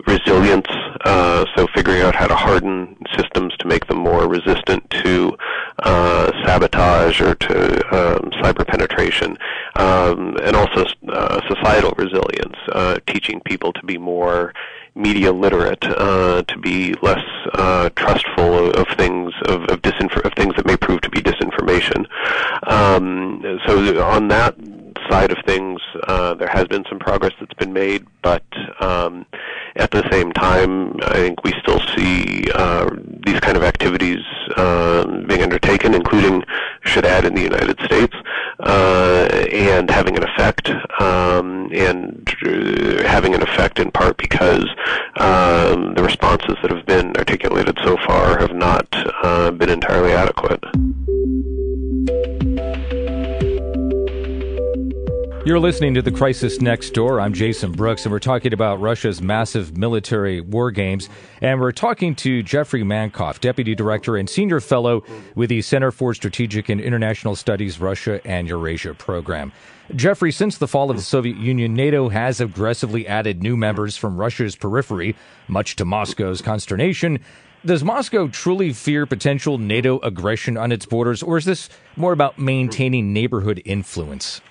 resilience, 0.08 0.68
uh, 1.06 1.46
so 1.56 1.68
figuring 1.76 2.02
out 2.02 2.16
how 2.16 2.28
to 2.28 2.36
harden 2.36 2.96
systems 3.18 3.56
to 3.58 3.68
make 3.68 3.86
them 3.88 3.98
more 3.98 4.28
resistant 4.28 4.88
to 4.90 5.36
uh, 5.84 6.32
sabotage 6.46 7.22
or 7.22 7.36
to 7.36 7.56
um, 7.96 8.30
cyber 8.42 8.66
penetration, 8.66 9.38
um, 9.76 10.36
and 10.44 10.56
also 10.56 10.86
uh, 11.10 11.38
societal 11.50 11.94
resilience, 11.98 12.56
uh, 12.72 13.00
teaching 13.08 13.42
people 13.46 13.74
to 13.74 13.84
be 13.86 13.98
more 13.98 14.54
media 14.96 15.32
literate, 15.32 15.84
uh, 15.84 16.44
to 16.44 16.58
be 16.60 16.94
less 17.02 17.24
uh, 17.54 17.90
trustful 17.96 18.68
of, 18.68 18.76
of 18.76 18.88
things 18.98 19.34
of, 19.48 19.64
of, 19.64 19.80
of 19.80 20.34
things 20.36 20.54
that 20.56 20.66
may 20.66 20.78
prove 20.78 21.02
to 21.02 21.10
be 21.10 21.22
disinformation. 21.22 22.06
Um, 22.68 23.42
so 23.66 24.04
on 24.04 24.28
that 24.30 24.56
side 25.10 25.32
of 25.32 25.38
things, 25.46 25.80
uh, 26.08 26.34
there 26.36 26.50
has 26.50 26.66
been 26.68 26.84
some 26.90 27.00
progress 27.00 27.34
that's 27.40 27.54
been 27.54 27.74
made, 27.74 28.06
but 28.22 28.44
um, 28.80 29.26
at 29.76 29.92
the 29.92 30.08
same 30.12 30.32
time, 30.34 30.94
I 31.04 31.14
think 31.14 31.44
we 31.44 31.54
still 31.62 31.80
see 31.96 32.46
uh, 32.54 32.90
these 33.26 33.40
kind 33.40 33.58
of 33.58 33.64
activities 33.64 34.24
um, 34.58 35.26
being 35.28 35.42
undertaken, 35.42 35.94
including 35.94 36.44
should 36.84 37.06
add 37.06 37.26
in 37.26 37.34
the 37.34 37.42
United 37.42 37.80
States, 37.86 38.16
uh, 38.60 39.09
and 39.52 39.90
having 39.90 40.16
an 40.18 40.24
effect, 40.24 40.70
um, 41.00 41.70
and 41.74 42.28
uh, 42.46 43.08
having 43.08 43.34
an 43.34 43.42
effect 43.42 43.80
in 43.80 43.92
part 43.92 44.18
because 44.18 44.66
um, 45.18 45.94
the 45.96 46.04
responses 46.04 46.56
that 46.62 46.72
have 46.72 46.86
been 46.86 47.16
articulated 47.18 47.78
so 47.84 47.98
far 48.08 48.40
have 48.40 48.54
not 48.54 48.88
uh, 49.24 49.52
been 49.52 49.70
entirely 49.70 50.12
adequate. 50.12 50.64
You're 55.50 55.60
listening 55.60 55.96
to 55.96 56.04
The 56.04 56.12
Crisis 56.12 56.62
Next 56.62 56.92
Door. 56.92 57.22
I'm 57.22 57.34
Jason 57.34 57.72
Brooks, 57.72 58.06
and 58.06 58.12
we're 58.12 58.20
talking 58.20 58.54
about 58.54 58.80
Russia's 58.80 59.20
massive 59.20 59.76
military 59.76 60.42
war 60.42 60.70
games. 60.70 61.10
And 61.42 61.60
we're 61.60 61.72
talking 61.72 62.14
to 62.18 62.44
Jeffrey 62.44 62.84
Mankoff, 62.84 63.40
Deputy 63.40 63.74
Director 63.74 64.16
and 64.16 64.30
Senior 64.30 64.60
Fellow 64.60 65.04
with 65.34 65.50
the 65.50 65.64
Center 65.64 65.90
for 65.90 66.14
Strategic 66.14 66.70
and 66.70 66.80
International 66.80 67.36
Studies 67.36 67.80
Russia 67.80 68.22
and 68.26 68.48
Eurasia 68.48 68.94
program. 68.94 69.52
Jeffrey, 69.96 70.32
since 70.32 70.60
the 70.60 70.68
fall 70.68 70.92
of 70.92 70.98
the 70.98 71.02
Soviet 71.02 71.38
Union, 71.38 71.74
NATO 71.74 72.10
has 72.10 72.40
aggressively 72.40 73.08
added 73.08 73.42
new 73.42 73.58
members 73.58 73.98
from 73.98 74.18
Russia's 74.18 74.56
periphery, 74.56 75.16
much 75.48 75.76
to 75.78 75.84
Moscow's 75.84 76.44
consternation. 76.44 77.18
Does 77.66 77.84
Moscow 77.84 78.28
truly 78.28 78.72
fear 78.72 79.08
potential 79.08 79.58
NATO 79.58 79.98
aggression 80.02 80.58
on 80.58 80.72
its 80.72 80.86
borders, 80.86 81.24
or 81.24 81.40
is 81.40 81.46
this 81.46 81.70
more 81.96 82.14
about 82.14 82.38
maintaining 82.38 83.14
neighborhood 83.14 83.64
influence? 83.66 84.42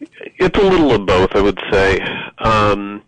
It's 0.00 0.58
a 0.58 0.62
little 0.62 0.92
of 0.92 1.06
both, 1.06 1.34
I 1.34 1.40
would 1.40 1.60
say. 1.70 2.00
Um, 2.38 3.02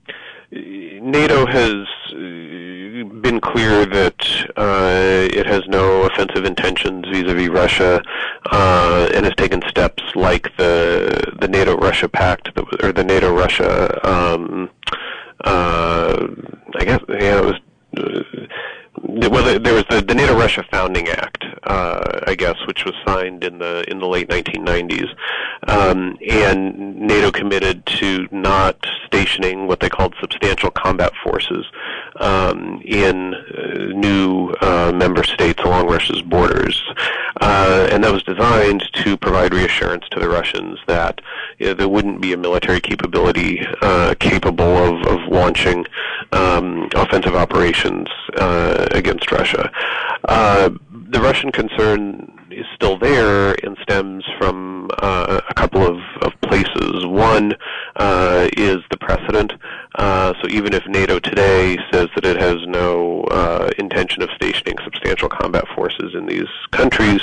NATO 0.50 1.46
has 1.46 1.86
been 2.12 3.40
clear 3.40 3.84
that 3.86 4.26
uh, 4.56 5.28
it 5.32 5.46
has 5.46 5.62
no 5.68 6.02
offensive 6.02 6.44
intentions 6.44 7.06
vis-a-vis 7.08 7.48
Russia, 7.48 8.02
uh, 8.50 9.08
and 9.14 9.24
has 9.24 9.34
taken 9.36 9.62
steps 9.68 10.02
like 10.14 10.56
the 10.56 11.34
the 11.40 11.48
NATO-Russia 11.48 12.08
pact, 12.08 12.50
or 12.82 12.92
the 12.92 13.04
NATO-Russia. 13.04 14.08
Um, 14.08 14.70
uh, 15.44 16.26
I 16.76 16.84
guess 16.84 17.00
yeah, 17.08 17.38
it 17.38 17.44
was. 17.44 17.60
Well, 19.02 19.58
there 19.58 19.74
was 19.74 19.84
the, 19.90 20.00
the 20.00 20.14
NATO 20.14 20.36
Russia 20.36 20.64
Founding 20.70 21.08
Act, 21.08 21.44
uh, 21.64 22.20
I 22.26 22.34
guess, 22.34 22.56
which 22.66 22.84
was 22.84 22.94
signed 23.06 23.44
in 23.44 23.58
the 23.58 23.84
in 23.90 23.98
the 23.98 24.06
late 24.06 24.28
1990s, 24.28 25.08
um, 25.68 26.16
and 26.28 26.96
NATO 26.98 27.30
committed 27.30 27.84
to 27.86 28.26
not 28.30 28.86
stationing 29.04 29.66
what 29.66 29.80
they 29.80 29.88
called 29.88 30.14
substantial 30.20 30.70
combat 30.70 31.12
forces 31.22 31.66
um, 32.20 32.80
in 32.84 33.34
uh, 33.34 33.74
new 33.94 34.50
uh, 34.60 34.92
member 34.94 35.24
states 35.24 35.62
along 35.62 35.88
Russia's 35.88 36.22
borders, 36.22 36.82
uh, 37.40 37.88
and 37.90 38.02
that 38.02 38.12
was 38.12 38.22
designed 38.22 38.84
to 39.04 39.16
provide 39.16 39.52
reassurance 39.52 40.04
to 40.10 40.20
the 40.20 40.28
Russians 40.28 40.78
that 40.86 41.20
you 41.58 41.66
know, 41.66 41.74
there 41.74 41.88
wouldn't 41.88 42.20
be 42.20 42.32
a 42.32 42.36
military 42.36 42.80
capability 42.80 43.60
uh, 43.82 44.14
capable 44.20 44.76
of, 44.76 45.06
of 45.06 45.20
launching 45.28 45.84
um, 46.32 46.88
offensive 46.94 47.34
operations 47.34 48.08
uh, 48.36 48.88
against 48.92 49.30
Russia. 49.32 49.70
Uh, 50.24 50.70
the 51.10 51.20
Russian 51.20 51.52
concern 51.52 52.32
is 52.50 52.66
still 52.74 52.98
there 52.98 53.54
and 53.64 53.76
stems 53.82 54.24
from 54.38 54.90
uh, 55.02 55.40
a 55.48 55.54
couple 55.54 55.82
of, 55.82 55.98
of 56.22 56.32
places. 56.42 57.06
One 57.06 57.54
uh, 57.96 58.48
is 58.56 58.78
the 58.90 58.96
precedent. 58.98 59.52
Uh, 59.96 60.32
so 60.40 60.48
even 60.48 60.72
if 60.72 60.86
NATO 60.86 61.18
today 61.18 61.76
says 61.92 62.08
that 62.14 62.24
it 62.24 62.40
has 62.40 62.56
no 62.66 63.22
uh, 63.24 63.70
intention 63.78 64.22
of 64.22 64.30
stationing 64.34 64.76
substantial 64.84 65.28
combat 65.28 65.64
forces 65.74 66.14
in 66.14 66.26
these 66.26 66.48
countries, 66.70 67.20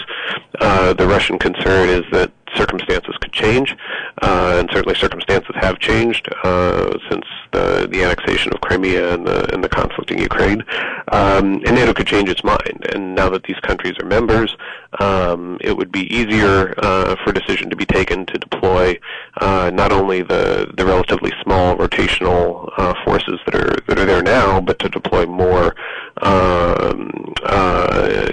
uh, 0.60 0.93
the 0.93 1.08
Russian 1.08 1.39
concern 1.39 1.89
is 1.89 2.03
that 2.12 2.32
circumstances 2.56 3.16
could 3.22 3.32
change, 3.32 3.76
uh, 4.22 4.56
and 4.58 4.70
certainly 4.72 4.96
circumstances 4.96 5.56
have 5.56 5.80
changed 5.80 6.28
uh, 6.44 6.98
since 7.10 7.26
the, 7.52 7.88
the 7.92 8.04
annexation 8.04 8.54
of 8.54 8.62
Crimea 8.62 9.14
and 9.14 9.28
the, 9.28 9.54
and 9.54 9.64
the 9.64 9.70
conflict 9.70 10.12
in 10.12 10.20
Ukraine. 10.20 10.64
Um, 11.10 11.62
and 11.66 11.76
NATO 11.76 11.94
could 11.94 12.08
change 12.08 12.30
its 12.30 12.44
mind. 12.44 12.86
And 12.94 13.16
now 13.16 13.30
that 13.30 13.44
these 13.44 13.60
countries 13.62 13.96
are 14.00 14.06
members, 14.06 14.56
um, 15.00 15.58
it 15.62 15.76
would 15.76 15.92
be 15.92 16.14
easier 16.14 16.74
uh, 16.78 17.16
for 17.24 17.32
a 17.32 17.34
decision 17.34 17.70
to 17.70 17.76
be 17.76 17.86
taken 17.86 18.26
to 18.28 18.38
deploy 18.38 19.00
uh, 19.38 19.72
not 19.74 19.92
only 19.92 20.22
the, 20.22 20.72
the 20.76 20.86
relatively 20.86 21.32
small 21.42 21.76
rotational 21.76 22.72
uh, 22.78 22.94
forces 23.04 23.40
that 23.46 23.56
are 23.56 23.76
that 23.88 24.00
are 24.00 24.06
there 24.06 24.22
now, 24.22 24.62
but 24.62 24.80
to 24.80 24.90
deploy 24.90 25.26
more 25.26 25.76
um, 26.22 27.34
uh, 27.44 28.30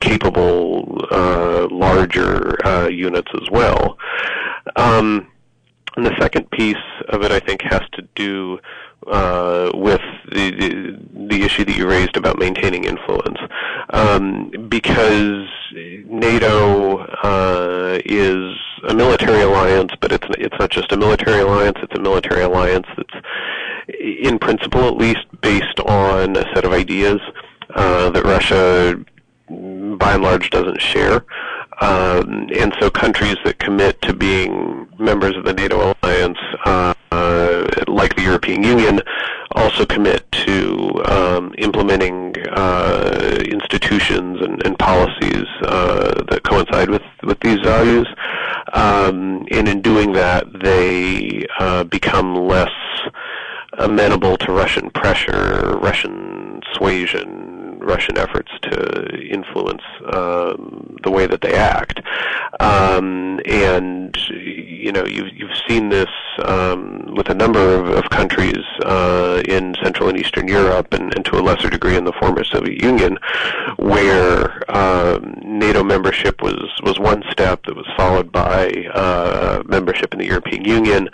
capable, 0.00 1.06
uh, 1.10 1.66
larger 1.70 2.51
units 3.08 3.30
as 3.40 3.46
well. 3.50 3.98
Um, 4.76 5.06
and 5.96 6.06
the 6.06 6.16
second 6.24 6.50
piece 6.50 6.86
of 7.08 7.22
it, 7.22 7.30
I 7.38 7.40
think, 7.46 7.60
has 7.62 7.82
to 7.96 8.02
do 8.14 8.58
uh, 9.06 9.70
with 9.74 10.00
the, 10.30 10.44
the, 10.60 10.72
the 11.32 11.42
issue 11.42 11.64
that 11.66 11.76
you 11.76 11.88
raised 11.88 12.16
about 12.16 12.38
maintaining 12.38 12.84
influence, 12.84 13.40
um, 13.90 14.50
because 14.68 15.48
NATO 16.06 16.98
uh, 16.98 17.98
is 18.04 18.56
a 18.88 18.94
military 18.94 19.42
alliance, 19.42 19.92
but 20.00 20.12
it's 20.12 20.26
it's 20.38 20.58
not 20.58 20.70
just 20.70 20.92
a 20.92 20.96
military 20.96 21.40
alliance; 21.40 21.78
it's 21.82 21.98
a 21.98 22.00
military 22.00 22.42
alliance 22.42 22.86
that's, 22.96 23.18
in 24.28 24.38
principle, 24.38 24.84
at 24.92 24.96
least, 24.96 25.26
based 25.40 25.78
on 25.80 26.36
a 26.36 26.44
set 26.54 26.64
of 26.64 26.72
ideas 26.72 27.20
uh, 27.74 28.08
that 28.10 28.24
Russia, 28.24 28.98
by 29.98 30.14
and 30.14 30.22
large, 30.22 30.50
doesn't 30.50 30.80
share. 30.80 31.24
Um, 31.82 32.48
and 32.56 32.72
so 32.78 32.90
countries 32.90 33.34
that 33.44 33.58
commit 33.58 34.00
to 34.02 34.14
being 34.14 34.86
members 35.00 35.36
of 35.36 35.44
the 35.44 35.52
NATO 35.52 35.96
alliance, 36.00 36.38
uh, 36.64 36.94
uh, 37.10 37.66
like 37.88 38.14
the 38.14 38.22
European 38.22 38.62
Union, 38.62 39.00
also 39.50 39.84
commit 39.84 40.30
to 40.30 41.02
um, 41.06 41.52
implementing 41.58 42.36
uh, 42.52 43.36
institutions 43.44 44.40
and, 44.40 44.64
and 44.64 44.78
policies 44.78 45.46
uh, 45.62 46.22
that 46.30 46.42
coincide 46.44 46.88
with, 46.88 47.02
with 47.24 47.40
these 47.40 47.58
values. 47.64 48.06
Um, 48.74 49.44
and 49.50 49.66
in 49.68 49.82
doing 49.82 50.12
that, 50.12 50.46
they 50.62 51.44
uh, 51.58 51.82
become 51.82 52.36
less 52.46 52.70
amenable 53.78 54.36
to 54.36 54.52
Russian 54.52 54.88
pressure, 54.90 55.76
Russian 55.82 56.60
suasion, 56.74 57.41
Russian 57.82 58.18
efforts 58.18 58.50
to 58.62 59.20
influence 59.20 59.82
um, 60.12 60.96
the 61.02 61.10
way 61.10 61.26
that 61.26 61.40
they 61.40 61.54
act. 61.54 62.00
Um, 62.60 63.40
and 63.46 64.16
you 64.30 64.92
know, 64.92 65.04
you've 65.04 65.32
you've 65.34 65.56
seen 65.68 65.88
this 65.88 66.10
um, 66.38 67.14
with 67.14 67.28
a 67.28 67.34
number 67.34 67.74
of, 67.74 67.88
of 67.88 68.10
countries 68.10 68.64
uh, 68.84 69.42
in 69.48 69.74
Central 69.82 70.08
and 70.08 70.18
Eastern 70.18 70.48
Europe, 70.48 70.92
and, 70.92 71.14
and, 71.14 71.24
to 71.24 71.38
a 71.38 71.42
lesser 71.42 71.70
degree 71.70 71.96
in 71.96 72.04
the 72.04 72.12
former 72.20 72.44
Soviet 72.44 72.82
Union, 72.82 73.18
where 73.76 74.62
um, 74.74 75.34
NATO 75.44 75.82
membership 75.82 76.42
was 76.42 76.68
was 76.82 76.98
one 76.98 77.22
step 77.30 77.64
that 77.66 77.76
was 77.76 77.86
followed 77.96 78.32
by 78.32 78.70
uh, 78.94 79.62
membership 79.66 80.12
in 80.12 80.18
the 80.18 80.26
European 80.26 80.64
Union, 80.64 81.08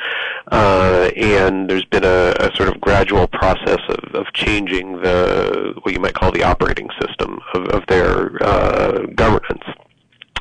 uh, 0.50 1.10
and 1.16 1.68
there's 1.68 1.84
been 1.84 2.04
a, 2.04 2.34
a, 2.40 2.50
sort 2.54 2.68
of 2.68 2.80
gradual 2.80 3.26
process 3.26 3.80
of, 3.88 4.14
of 4.14 4.26
changing 4.32 5.00
the 5.02 5.74
what 5.82 5.92
you 5.92 6.00
might 6.00 6.14
call 6.14 6.32
the 6.32 6.42
operating 6.58 6.88
system 7.00 7.38
of, 7.54 7.66
of 7.68 7.86
their 7.86 8.42
uh, 8.42 9.06
governance, 9.14 9.62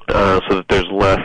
uh, 0.08 0.40
so 0.48 0.56
that 0.56 0.68
there's 0.68 0.90
less 0.92 1.22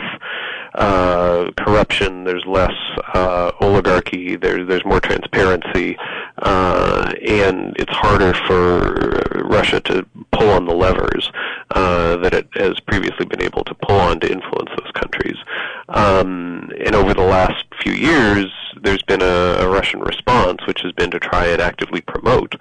uh, 0.75 1.51
corruption, 1.57 2.23
there's 2.23 2.45
less 2.45 2.73
uh, 3.13 3.51
oligarchy, 3.59 4.35
there, 4.35 4.65
there's 4.65 4.85
more 4.85 4.99
transparency, 4.99 5.97
uh, 6.39 7.11
and 7.27 7.75
it's 7.77 7.91
harder 7.91 8.33
for 8.47 9.21
Russia 9.45 9.79
to 9.81 10.05
pull 10.31 10.49
on 10.49 10.65
the 10.65 10.73
levers 10.73 11.31
uh, 11.71 12.17
that 12.17 12.33
it 12.33 12.47
has 12.53 12.79
previously 12.81 13.25
been 13.25 13.41
able 13.41 13.63
to 13.63 13.73
pull 13.75 13.99
on 13.99 14.19
to 14.19 14.31
influence 14.31 14.69
those 14.79 14.91
countries. 14.93 15.37
Um, 15.89 16.71
and 16.83 16.95
over 16.95 17.13
the 17.13 17.21
last 17.23 17.65
few 17.81 17.93
years, 17.93 18.47
there's 18.81 19.03
been 19.03 19.21
a, 19.21 19.57
a 19.59 19.69
Russian 19.69 20.01
response, 20.01 20.65
which 20.65 20.81
has 20.81 20.91
been 20.93 21.11
to 21.11 21.19
try 21.19 21.47
and 21.47 21.61
actively 21.61 22.01
promote 22.01 22.55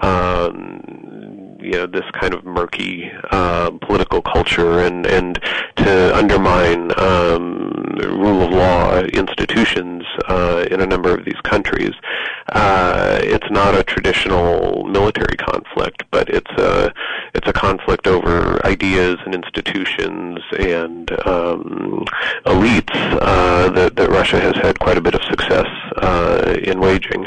um, 0.00 1.56
you 1.60 1.72
know 1.72 1.86
this 1.86 2.04
kind 2.12 2.34
of 2.34 2.44
murky 2.44 3.10
uh, 3.30 3.70
political 3.82 4.22
culture 4.22 4.80
and 4.80 5.06
and 5.06 5.40
to 5.76 6.16
undermine 6.16 6.92
um, 6.98 7.82
rule 7.98 8.42
of 8.42 8.50
law 8.50 9.00
institutions 9.00 10.04
uh, 10.28 10.64
in 10.70 10.80
a 10.80 10.86
number 10.86 11.12
of 11.12 11.24
these 11.24 11.40
countries. 11.42 11.92
Uh, 12.52 13.18
it's 13.22 13.50
not 13.50 13.74
a 13.74 13.82
traditional 13.82 14.84
military 14.84 15.36
conflict, 15.36 16.04
but 16.10 16.28
it's 16.28 16.50
a 16.52 16.92
it's 17.34 17.48
a 17.48 17.52
conflict 17.52 18.06
over 18.06 18.64
ideas 18.64 19.16
and 19.26 19.34
institutions 19.34 20.38
and 20.58 21.10
um, 21.26 22.04
elites 22.46 22.96
uh, 23.20 23.68
that 23.70 23.96
that 23.96 24.08
Russia 24.08 24.37
has 24.54 24.64
had 24.64 24.78
quite 24.78 24.98
a 24.98 25.00
bit 25.00 25.14
of 25.14 25.22
success 25.24 25.66
uh, 25.96 26.56
in 26.62 26.80
waging. 26.80 27.26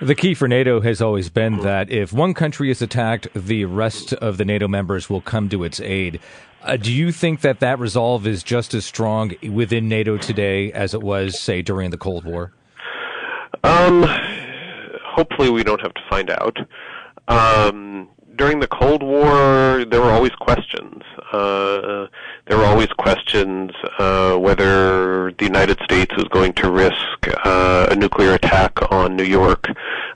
The 0.00 0.14
key 0.14 0.34
for 0.34 0.48
NATO 0.48 0.80
has 0.80 1.02
always 1.02 1.28
been 1.28 1.58
that 1.58 1.90
if 1.90 2.10
one 2.12 2.32
country 2.32 2.70
is 2.70 2.80
attacked, 2.80 3.28
the 3.34 3.66
rest 3.66 4.14
of 4.14 4.38
the 4.38 4.46
NATO 4.46 4.66
members 4.66 5.10
will 5.10 5.20
come 5.20 5.50
to 5.50 5.62
its 5.62 5.78
aid. 5.78 6.20
Uh, 6.62 6.76
do 6.76 6.90
you 6.90 7.12
think 7.12 7.42
that 7.42 7.60
that 7.60 7.78
resolve 7.78 8.26
is 8.26 8.42
just 8.42 8.72
as 8.72 8.84
strong 8.84 9.32
within 9.50 9.88
NATO 9.88 10.16
today 10.16 10.72
as 10.72 10.94
it 10.94 11.02
was, 11.02 11.38
say, 11.38 11.60
during 11.60 11.90
the 11.90 11.98
Cold 11.98 12.24
War? 12.24 12.52
Um, 13.62 14.06
hopefully, 15.04 15.50
we 15.50 15.62
don't 15.62 15.80
have 15.82 15.92
to 15.92 16.02
find 16.08 16.30
out. 16.30 16.56
Um, 17.28 18.08
during 18.40 18.58
the 18.58 18.66
Cold 18.68 19.02
War, 19.02 19.84
there 19.84 20.00
were 20.00 20.10
always 20.10 20.34
questions. 20.40 21.02
Uh, 21.30 22.06
there 22.46 22.56
were 22.56 22.64
always 22.64 22.88
questions 22.88 23.70
uh, 23.98 24.34
whether 24.34 25.30
the 25.32 25.44
United 25.44 25.78
States 25.84 26.16
was 26.16 26.24
going 26.30 26.54
to 26.54 26.70
risk 26.70 27.18
uh, 27.44 27.88
a 27.90 27.94
nuclear 27.94 28.32
attack 28.32 28.72
on 28.90 29.14
New 29.14 29.24
York 29.24 29.66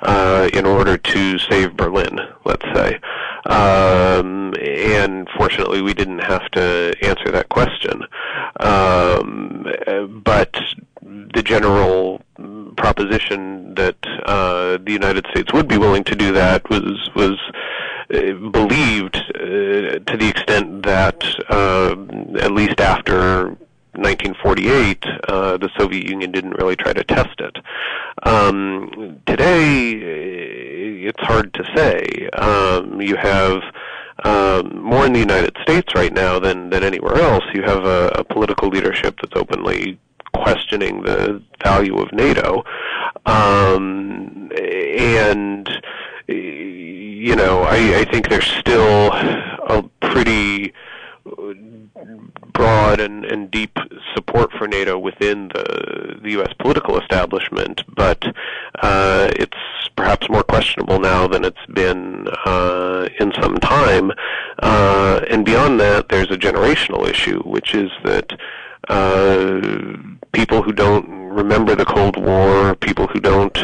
uh, 0.00 0.48
in 0.54 0.64
order 0.64 0.96
to 0.96 1.38
save 1.38 1.76
Berlin, 1.76 2.18
let's 2.46 2.64
say. 2.74 2.98
Um, 3.44 4.54
and 4.58 5.28
fortunately, 5.36 5.82
we 5.82 5.92
didn't 5.92 6.20
have 6.20 6.50
to 6.52 6.94
answer 7.02 7.30
that 7.30 7.50
question. 7.50 8.04
Um, 8.58 9.66
but 10.24 10.58
the 11.02 11.42
general 11.42 12.22
proposition 12.78 13.74
that 13.74 13.96
uh, 14.24 14.78
the 14.78 14.92
United 14.92 15.26
States 15.30 15.52
would 15.52 15.68
be 15.68 15.76
willing 15.76 16.04
to 16.04 16.14
do 16.14 16.32
that 16.32 16.68
was 16.70 17.10
was 17.14 17.38
believed 18.52 19.16
uh, 19.16 19.98
to 19.98 20.16
the 20.18 20.28
extent 20.28 20.82
that 20.84 21.22
uh, 21.48 21.96
at 22.40 22.52
least 22.52 22.80
after 22.80 23.56
1948, 23.96 25.04
uh, 25.28 25.56
the 25.56 25.70
Soviet 25.78 26.08
Union 26.08 26.32
didn't 26.32 26.58
really 26.58 26.76
try 26.76 26.92
to 26.92 27.04
test 27.04 27.40
it. 27.40 27.56
Um, 28.24 29.20
today, 29.26 29.92
it's 31.06 31.20
hard 31.20 31.54
to 31.54 31.64
say. 31.76 32.28
Um, 32.30 33.00
you 33.00 33.16
have 33.16 33.62
um, 34.24 34.82
more 34.82 35.06
in 35.06 35.12
the 35.12 35.20
United 35.20 35.56
States 35.62 35.94
right 35.94 36.12
now 36.12 36.38
than, 36.38 36.70
than 36.70 36.82
anywhere 36.82 37.16
else. 37.16 37.44
You 37.52 37.62
have 37.62 37.84
a, 37.84 38.08
a 38.16 38.24
political 38.24 38.68
leadership 38.68 39.18
that's 39.20 39.36
openly 39.36 39.98
questioning 40.34 41.02
the 41.02 41.42
value 41.62 41.96
of 41.96 42.12
NATO, 42.12 42.64
um, 43.26 44.50
and 44.58 45.68
you 46.28 47.36
know, 47.36 47.62
I, 47.62 48.00
I 48.00 48.04
think 48.04 48.28
there's 48.28 48.46
still 48.46 49.10
a 49.12 49.84
pretty 50.00 50.72
broad 52.52 53.00
and, 53.00 53.24
and 53.24 53.50
deep 53.50 53.78
support 54.14 54.52
for 54.52 54.66
NATO 54.68 54.98
within 54.98 55.48
the, 55.48 56.18
the 56.22 56.30
U.S. 56.32 56.52
political 56.58 56.98
establishment, 56.98 57.82
but 57.94 58.24
uh, 58.82 59.30
it's 59.36 59.56
perhaps 59.96 60.28
more 60.28 60.42
questionable 60.42 60.98
now 60.98 61.26
than 61.26 61.44
it's 61.44 61.66
been 61.72 62.28
uh, 62.46 63.08
in 63.20 63.32
some 63.40 63.58
time. 63.58 64.12
Uh, 64.60 65.20
and 65.28 65.44
beyond 65.44 65.80
that, 65.80 66.08
there's 66.08 66.30
a 66.30 66.36
generational 66.36 67.08
issue, 67.08 67.42
which 67.42 67.74
is 67.74 67.90
that 68.04 68.32
uh, 68.88 69.60
people 70.32 70.62
who 70.62 70.72
don't 70.72 71.08
remember 71.08 71.74
the 71.74 71.84
Cold 71.84 72.16
War, 72.16 72.74
people 72.76 73.06
who 73.06 73.20
don't 73.20 73.58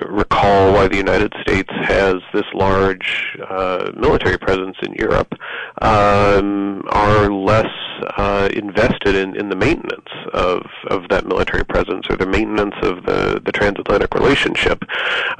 recall 0.00 0.72
why 0.72 0.88
the 0.88 0.96
United 0.96 1.32
States 1.40 1.70
has 1.82 2.16
this 2.32 2.44
large 2.52 3.38
uh, 3.48 3.92
military 3.96 4.38
presence 4.38 4.76
in 4.82 4.92
Europe, 4.94 5.34
um, 5.82 6.82
are 6.88 7.30
less 7.30 7.70
uh, 8.16 8.48
invested 8.52 9.14
in, 9.14 9.36
in 9.36 9.48
the 9.48 9.56
maintenance 9.56 10.08
of, 10.32 10.62
of 10.88 11.08
that 11.10 11.26
military 11.26 11.64
presence 11.64 12.06
or 12.10 12.16
the 12.16 12.26
maintenance 12.26 12.74
of 12.82 13.04
the, 13.04 13.40
the 13.44 13.52
transatlantic 13.52 14.14
relationship. 14.14 14.84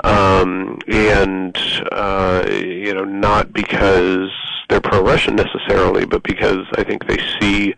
Um, 0.04 0.78
and, 0.86 1.56
uh, 1.92 2.44
you 2.48 2.94
know, 2.94 3.04
not 3.04 3.52
because 3.52 4.30
they're 4.68 4.80
pro-Russian 4.80 5.36
necessarily, 5.36 6.04
but 6.06 6.22
because 6.22 6.66
I 6.76 6.84
think 6.84 7.06
they 7.06 7.18
see 7.40 7.74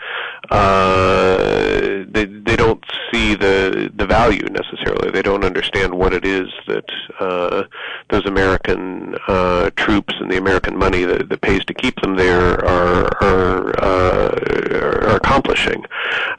uh, 0.50 2.04
they 2.08 2.24
they 2.24 2.56
don't 2.56 2.84
see 3.12 3.34
the 3.34 3.90
the 3.94 4.06
value 4.06 4.46
necessarily. 4.50 5.10
They 5.10 5.22
don't 5.22 5.44
understand 5.44 5.94
what 5.94 6.12
it 6.12 6.24
is 6.24 6.48
that 6.68 6.88
uh, 7.18 7.64
those 8.10 8.26
American 8.26 9.16
uh, 9.26 9.70
troops 9.76 10.14
and 10.20 10.30
the 10.30 10.38
American 10.38 10.76
money 10.76 11.04
that, 11.04 11.28
that 11.28 11.40
pays 11.40 11.64
to 11.64 11.74
keep 11.74 12.00
them 12.00 12.16
there 12.16 12.64
are 12.64 13.10
are, 13.22 13.84
uh, 13.84 15.08
are 15.08 15.16
accomplishing, 15.16 15.84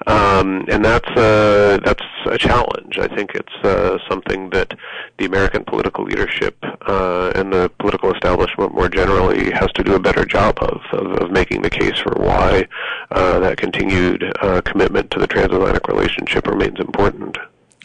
um, 0.07 0.65
and 0.69 0.85
that's 0.85 1.09
uh, 1.09 1.79
that's 1.83 2.03
a 2.27 2.37
challenge. 2.37 2.97
I 2.97 3.07
think 3.07 3.31
it's 3.35 3.53
uh, 3.63 3.97
something 4.09 4.49
that 4.51 4.73
the 5.17 5.25
American 5.25 5.63
political 5.65 6.05
leadership 6.05 6.57
uh, 6.87 7.31
and 7.35 7.51
the 7.51 7.69
political 7.79 8.13
establishment 8.13 8.73
more 8.87 9.05
generally 9.05 9.51
has 9.51 9.71
to 9.73 9.83
do 9.83 9.95
a 9.95 9.99
better 9.99 10.25
job 10.25 10.57
of 10.61 10.81
of, 10.91 11.11
of 11.23 11.31
making 11.31 11.61
the 11.61 11.69
case 11.69 11.97
for 11.99 12.13
why 12.15 12.67
uh, 13.11 13.39
that 13.39 13.57
continued 13.57 14.23
uh, 14.41 14.61
commitment 14.61 15.11
to 15.11 15.19
the 15.19 15.27
transatlantic 15.27 15.87
relationship 15.87 16.47
remains 16.47 16.79
important. 16.79 17.37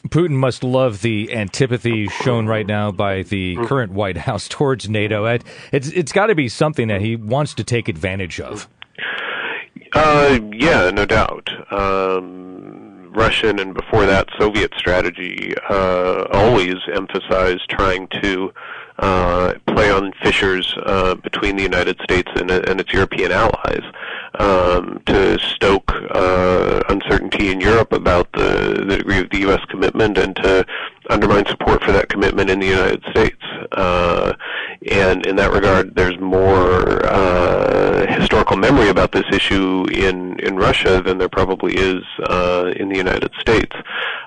Putin 0.09 0.33
must 0.33 0.65
love 0.65 1.01
the 1.03 1.33
antipathy 1.33 2.09
shown 2.09 2.47
right 2.47 2.67
now 2.67 2.91
by 2.91 3.23
the 3.23 3.55
mm-hmm. 3.55 3.65
current 3.65 3.93
White 3.93 4.19
House 4.19 4.49
towards 4.49 4.89
NATO. 4.89 5.25
It's 5.73 5.89
it's 5.91 6.13
got 6.13 6.27
to 6.27 6.35
be 6.35 6.49
something 6.49 6.89
that 6.89 7.01
he 7.01 7.17
wants 7.17 7.55
to 7.55 7.65
take 7.65 7.89
advantage 7.89 8.41
of. 8.41 8.69
Uh, 9.95 10.41
yeah, 10.53 10.91
no 10.91 11.05
doubt. 11.05 11.51
Um, 11.71 13.13
Russian 13.15 13.59
and 13.59 13.75
before 13.75 14.07
that 14.07 14.29
Soviet 14.39 14.73
strategy 14.77 15.55
uh, 15.69 16.25
always 16.33 16.77
emphasized 16.93 17.69
trying 17.69 18.09
to 18.23 18.53
play 18.99 19.91
on 19.91 20.13
fissures 20.23 20.75
uh, 20.85 21.15
between 21.17 21.57
the 21.57 21.63
United 21.63 21.99
States 22.03 22.31
and, 22.37 22.51
and 22.51 22.81
its 22.81 22.93
European 22.93 23.33
allies 23.33 23.83
um, 24.39 25.03
to 25.07 25.39
stoke 25.39 25.91
uh, 26.11 26.83
uncertainty 26.89 27.51
in 27.51 27.61
Europe 27.61 27.93
about 27.93 28.31
the, 28.33 28.85
the 28.89 28.97
degree 28.99 29.19
of 29.19 29.31
the 29.31 29.41
U.S. 29.41 29.65
commitment 29.69 30.19
and 30.19 30.35
to 30.37 30.65
undermine 31.11 31.47
support 31.47 31.83
for 31.83 31.93
that 31.93 32.09
commitment 32.09 32.49
in 32.49 32.61
the 32.61 32.67
United 32.67 33.03
States. 33.11 33.43
Uh, 33.73 34.33
and 34.91 35.27
in 35.27 35.37
that 35.37 35.53
regard, 35.53 35.95
there's 35.95 36.19
more 36.19 37.05
uh, 37.07 38.07
historical 38.19 38.57
memory 38.57 38.89
about 38.89 39.13
this 39.13 39.25
issue 39.33 39.85
in, 39.93 40.39
in 40.41 40.57
Russia 40.57 41.03
than 41.03 41.19
there 41.19 41.29
probably 41.29 41.75
is 41.77 42.03
uh, 42.25 42.73
in 42.77 42.89
the 42.89 42.97
United 42.97 43.31
States. 43.39 43.75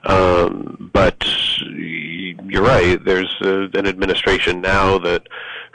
Um, 0.06 0.90
but 0.94 1.26
you're 1.60 2.64
right. 2.64 3.04
There's 3.04 3.34
uh, 3.42 3.68
an 3.74 3.86
administration 4.36 4.62
now 4.62 4.98
that, 5.00 5.28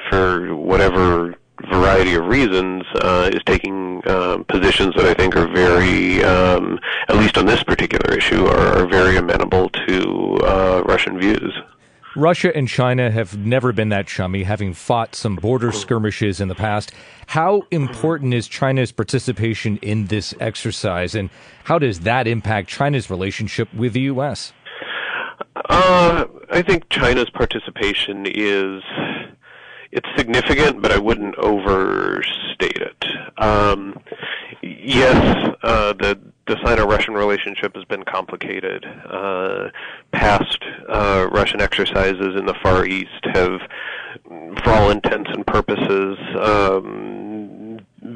for 0.09 0.55
whatever 0.55 1.35
variety 1.71 2.15
of 2.15 2.27
reasons, 2.27 2.85
uh, 2.97 3.31
is 3.33 3.43
taking 3.45 4.03
um, 4.09 4.45
positions 4.45 4.95
that 4.97 5.05
I 5.05 5.15
think 5.15 5.37
are 5.37 5.47
very, 5.47 6.23
um, 6.25 6.79
at 7.09 7.17
least 7.17 7.37
on 7.39 7.47
this 7.47 7.63
particular 7.63 8.15
issue, 8.17 8.47
are, 8.47 8.83
are 8.83 8.87
very 8.87 9.17
amenable 9.17 9.69
to 9.87 10.39
uh, 10.43 10.83
Russian 10.87 11.19
views. 11.21 11.53
Russia 12.17 12.55
and 12.57 12.67
China 12.67 13.11
have 13.11 13.39
never 13.39 13.73
been 13.73 13.91
that 13.91 14.07
chummy, 14.09 14.43
having 14.43 14.75
fought 14.75 15.15
some 15.15 15.37
border 15.37 15.71
skirmishes 15.71 16.41
in 16.41 16.49
the 16.49 16.57
past. 16.57 16.93
How 17.29 17.63
important 17.71 18.35
is 18.35 18.49
China's 18.49 18.91
participation 18.91 19.77
in 19.77 20.07
this 20.07 20.35
exercise, 20.41 21.15
and 21.15 21.31
how 21.65 21.79
does 21.79 22.01
that 22.01 22.27
impact 22.27 22.69
China's 22.69 23.11
relationship 23.11 23.73
with 23.73 23.93
the 23.93 24.01
U.S.? 24.01 24.53
Uh, 25.69 26.25
I 26.51 26.63
think 26.63 26.89
China's 26.91 27.31
participation 27.31 28.27
is 28.27 28.83
it's 29.93 30.09
significant, 30.17 30.83
but 30.83 30.93
I 30.93 30.99
wouldn't 30.99 31.37
overstate 31.37 32.77
it. 32.77 33.05
Um, 33.39 34.01
yes, 34.63 35.57
uh, 35.63 35.93
the 35.95 36.19
the 36.47 36.57
Sino-Russian 36.67 37.15
relationship 37.15 37.77
has 37.77 37.85
been 37.85 38.03
complicated. 38.03 38.85
Uh, 38.85 39.69
past 40.13 40.59
uh, 40.89 41.29
Russian 41.31 41.61
exercises 41.61 42.35
in 42.37 42.45
the 42.45 42.57
Far 42.61 42.85
East 42.87 43.25
have, 43.35 43.61
for 44.25 44.71
all 44.71 44.91
intents 44.91 45.31
and 45.33 45.47
purposes, 45.47 46.19
um, 46.41 47.40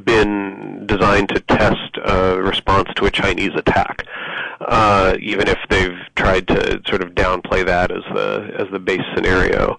been 0.04 0.86
designed 0.86 1.28
to 1.30 1.40
test 1.40 1.98
a 2.04 2.40
response 2.40 2.88
to 2.96 3.06
a 3.06 3.10
Chinese 3.10 3.54
attack. 3.54 4.06
Uh, 4.60 5.16
even 5.20 5.46
if 5.48 5.58
they've 5.68 5.98
tried 6.16 6.48
to 6.48 6.80
sort 6.86 7.02
of 7.02 7.10
downplay 7.10 7.64
that 7.66 7.90
as 7.90 8.02
the 8.14 8.50
as 8.56 8.66
the 8.70 8.78
base 8.78 9.02
scenario. 9.14 9.76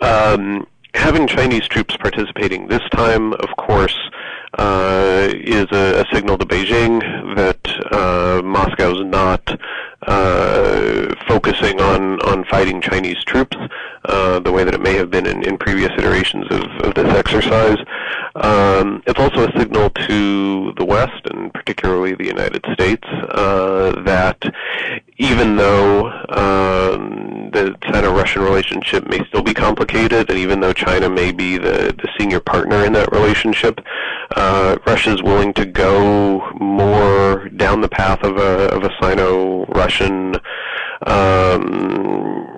Um, 0.00 0.66
having 0.94 1.26
Chinese 1.26 1.68
troops 1.68 1.96
participating 1.96 2.66
this 2.66 2.82
time, 2.90 3.34
of 3.34 3.50
course, 3.56 3.96
uh, 4.58 5.28
is 5.32 5.66
a, 5.70 6.00
a, 6.00 6.14
signal 6.14 6.38
to 6.38 6.46
Beijing 6.46 7.00
that 7.36 7.92
uh, 7.92 8.40
Moscow 8.42 8.94
is 8.94 9.04
not 9.04 9.60
uh, 10.06 11.14
focusing 11.28 11.80
on, 11.80 12.20
on 12.22 12.44
fighting 12.46 12.80
Chinese 12.80 13.22
troops 13.24 13.56
uh, 14.06 14.40
the 14.40 14.52
way 14.52 14.64
that 14.64 14.74
it 14.74 14.80
may 14.80 14.94
have 14.94 15.10
been 15.10 15.26
in, 15.26 15.42
in 15.42 15.58
previous 15.58 15.90
iterations 15.98 16.46
of, 16.50 16.62
of 16.86 16.94
this 16.94 17.12
exercise. 17.14 17.76
Um, 18.42 19.02
it's 19.06 19.18
also 19.18 19.48
a 19.48 19.58
signal 19.58 19.90
to 19.90 20.72
the 20.76 20.84
West, 20.84 21.22
and 21.32 21.52
particularly 21.54 22.14
the 22.14 22.26
United 22.26 22.64
States, 22.72 23.06
uh, 23.08 24.02
that 24.04 24.42
even 25.16 25.56
though 25.56 26.08
um, 26.28 27.50
the 27.52 27.74
Sino-Russian 27.90 28.42
relationship 28.42 29.08
may 29.08 29.24
still 29.28 29.42
be 29.42 29.54
complicated, 29.54 30.28
and 30.28 30.38
even 30.38 30.60
though 30.60 30.74
China 30.74 31.08
may 31.08 31.32
be 31.32 31.56
the, 31.56 31.94
the 31.96 32.08
senior 32.18 32.40
partner 32.40 32.84
in 32.84 32.92
that 32.92 33.10
relationship, 33.10 33.80
uh, 34.36 34.76
Russia 34.86 35.14
is 35.14 35.22
willing 35.22 35.54
to 35.54 35.64
go 35.64 36.50
more 36.60 37.48
down 37.50 37.80
the 37.80 37.88
path 37.88 38.22
of 38.22 38.36
a, 38.36 38.68
of 38.68 38.82
a 38.84 38.90
Sino-Russian 39.00 40.36
um, 41.06 42.56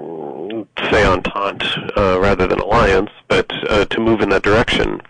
say 0.91 1.05
entente 1.05 1.65
uh, 1.97 2.19
rather 2.21 2.47
than 2.47 2.59
alliance, 2.59 3.11
but 3.29 3.51
uh, 3.69 3.85
to 3.85 4.01
move 4.01 4.21
in 4.21 4.29
that 4.31 4.43
direction. 4.43 5.01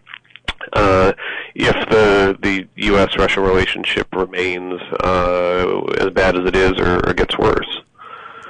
Uh, 0.72 1.12
if 1.54 1.74
the 1.90 2.38
the 2.42 2.66
U.S.-Russia 2.76 3.44
relationship 3.44 4.06
remains 4.14 4.80
uh, 5.02 5.80
as 5.98 6.10
bad 6.10 6.36
as 6.36 6.46
it 6.46 6.56
is, 6.56 6.72
or, 6.78 7.08
or 7.08 7.14
gets 7.14 7.36
worse. 7.38 7.80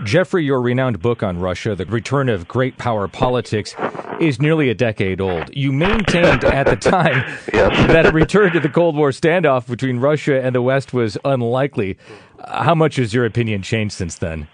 Jeffrey, 0.04 0.44
your 0.44 0.60
renowned 0.60 1.00
book 1.00 1.22
on 1.22 1.40
Russia, 1.40 1.74
The 1.74 1.86
Return 1.86 2.28
of 2.28 2.46
Great 2.46 2.78
Power 2.78 3.08
Politics, 3.08 3.74
is 4.20 4.40
nearly 4.40 4.70
a 4.70 4.74
decade 4.74 5.20
old. 5.20 5.50
You 5.54 5.72
maintained 5.72 6.44
at 6.44 6.66
the 6.66 6.76
time 6.76 7.24
yes. 7.52 7.86
that 7.88 8.06
a 8.06 8.12
return 8.12 8.52
to 8.52 8.60
the 8.60 8.68
Cold 8.68 8.96
War 8.96 9.10
standoff 9.10 9.66
between 9.66 9.98
Russia 9.98 10.40
and 10.40 10.54
the 10.54 10.62
West 10.62 10.92
was 10.92 11.18
unlikely. 11.24 11.98
How 12.46 12.76
much 12.76 12.96
has 12.96 13.12
your 13.12 13.24
opinion 13.24 13.62
changed 13.62 13.94
since 13.94 14.16
then? 14.16 14.46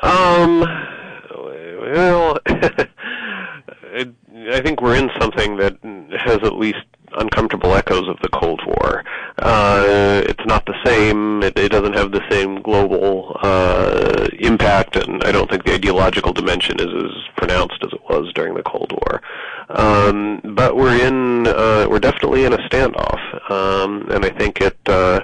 Um, 0.00 0.60
well, 0.60 2.38
I 2.46 2.88
think 4.62 4.80
we're 4.80 4.96
in 4.96 5.10
something 5.18 5.56
that 5.56 5.78
has 6.26 6.38
at 6.42 6.54
least 6.54 6.84
uncomfortable 7.18 7.74
echoes 7.74 8.08
of 8.08 8.18
the 8.20 8.28
Cold 8.28 8.60
War. 8.66 9.04
Uh, 9.38 10.22
it's 10.26 10.44
not 10.46 10.64
the 10.66 10.74
same. 10.84 11.42
It, 11.42 11.58
it 11.58 11.70
doesn't 11.70 11.94
have 11.94 12.12
the 12.12 12.22
same 12.30 12.62
global 12.62 13.38
uh, 13.42 14.28
impact, 14.38 14.96
and 14.96 15.22
I 15.24 15.32
don't 15.32 15.48
think 15.50 15.64
the 15.64 15.74
ideological 15.74 16.32
dimension 16.32 16.80
is 16.80 16.86
as 16.86 17.12
pronounced 17.36 17.82
as 17.82 17.92
it 17.92 18.02
was 18.08 18.32
during 18.34 18.54
the 18.54 18.62
Cold 18.62 18.92
War. 18.92 19.22
Um, 19.68 20.40
but 20.54 20.76
we're 20.76 20.96
in, 20.96 21.46
uh, 21.46 21.86
we're 21.88 22.00
definitely 22.00 22.44
in 22.44 22.52
a 22.52 22.58
standoff, 22.68 23.50
um, 23.50 24.08
and 24.10 24.24
I 24.24 24.30
think 24.30 24.60
it. 24.60 24.76
Uh, 24.86 25.20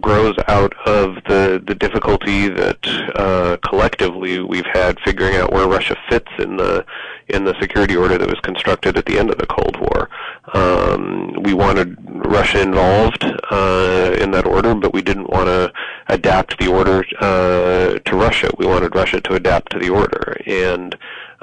grows 0.00 0.34
out 0.46 0.74
of 0.86 1.16
the 1.26 1.60
the 1.66 1.74
difficulty 1.74 2.48
that 2.48 2.78
uh, 3.16 3.56
collectively 3.66 4.40
we've 4.40 4.66
had 4.72 5.00
figuring 5.00 5.36
out 5.36 5.52
where 5.52 5.66
Russia 5.66 5.96
fits 6.08 6.30
in 6.38 6.56
the 6.56 6.84
in 7.28 7.44
the 7.44 7.58
security 7.60 7.96
order 7.96 8.18
that 8.18 8.28
was 8.28 8.38
constructed 8.40 8.96
at 8.96 9.06
the 9.06 9.18
end 9.18 9.30
of 9.30 9.38
the 9.38 9.46
Cold 9.46 9.76
War. 9.80 9.99
Um, 10.52 11.34
we 11.42 11.54
wanted 11.54 11.96
Russia 12.26 12.60
involved 12.60 13.24
uh, 13.24 14.16
in 14.20 14.30
that 14.32 14.46
order, 14.46 14.74
but 14.74 14.92
we 14.92 15.02
didn't 15.02 15.30
want 15.30 15.46
to 15.46 15.72
adapt 16.08 16.58
the 16.58 16.68
order 16.68 17.04
uh, 17.20 17.98
to 17.98 18.16
Russia. 18.16 18.50
We 18.58 18.66
wanted 18.66 18.94
Russia 18.94 19.20
to 19.20 19.34
adapt 19.34 19.72
to 19.72 19.78
the 19.78 19.90
order, 19.90 20.40
and 20.46 20.96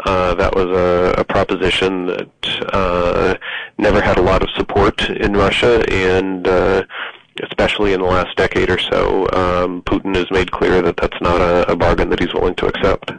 uh, 0.06 0.36
that 0.36 0.56
was 0.56 0.67
a, 0.67 1.22
a 1.22 1.24
proposition 1.24 2.08
that 2.08 2.30
uh, 2.74 3.36
never 3.78 4.02
had 4.02 4.17
a 4.17 4.22
lot 4.22 4.43
of 4.43 4.50
support 4.52 5.10
in 5.10 5.34
Russia, 5.34 5.84
and 5.91 6.48
uh, 6.48 6.84
especially 7.43 7.93
in 7.93 8.02
the 8.02 8.08
last 8.08 8.36
decade 8.36 8.70
or 8.70 8.80
so, 8.80 9.28
um, 9.34 9.82
Putin 9.84 10.15
has 10.15 10.30
made 10.32 10.52
clear 10.52 10.82
that 10.82 10.98
that's 10.98 11.20
not 11.22 11.41
a, 11.41 11.72
a 11.72 11.76
bargain 11.76 12.10
that 12.10 12.20
he's 12.20 12.34
willing 12.34 12.56
to 12.56 12.67
accept. 12.67 13.12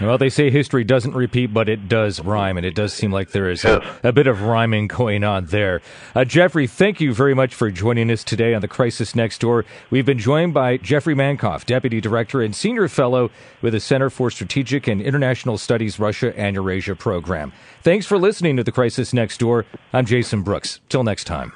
Well, 0.00 0.18
they 0.18 0.28
say 0.28 0.50
history 0.50 0.82
doesn't 0.82 1.14
repeat, 1.14 1.54
but 1.54 1.68
it 1.68 1.88
does 1.88 2.20
rhyme, 2.20 2.56
and 2.56 2.66
it 2.66 2.74
does 2.74 2.92
seem 2.92 3.12
like 3.12 3.30
there 3.30 3.48
is 3.48 3.64
a, 3.64 3.82
a 4.02 4.12
bit 4.12 4.26
of 4.26 4.42
rhyming 4.42 4.88
going 4.88 5.22
on 5.22 5.46
there. 5.46 5.82
Uh, 6.14 6.24
Jeffrey, 6.24 6.66
thank 6.66 7.00
you 7.00 7.14
very 7.14 7.32
much 7.34 7.54
for 7.54 7.70
joining 7.70 8.10
us 8.10 8.24
today 8.24 8.54
on 8.54 8.60
The 8.60 8.68
Crisis 8.68 9.14
Next 9.14 9.40
Door. 9.40 9.64
We've 9.90 10.04
been 10.04 10.18
joined 10.18 10.52
by 10.52 10.78
Jeffrey 10.78 11.14
Mankoff, 11.14 11.64
Deputy 11.64 12.00
Director 12.00 12.42
and 12.42 12.56
Senior 12.56 12.88
Fellow 12.88 13.30
with 13.62 13.72
the 13.72 13.80
Center 13.80 14.10
for 14.10 14.30
Strategic 14.30 14.88
and 14.88 15.00
International 15.00 15.58
Studies 15.58 16.00
Russia 16.00 16.36
and 16.36 16.56
Eurasia 16.56 16.96
Program. 16.96 17.52
Thanks 17.82 18.04
for 18.06 18.18
listening 18.18 18.56
to 18.56 18.64
The 18.64 18.72
Crisis 18.72 19.12
Next 19.12 19.38
Door. 19.38 19.66
I'm 19.92 20.06
Jason 20.06 20.42
Brooks. 20.42 20.80
Till 20.88 21.04
next 21.04 21.24
time. 21.24 21.52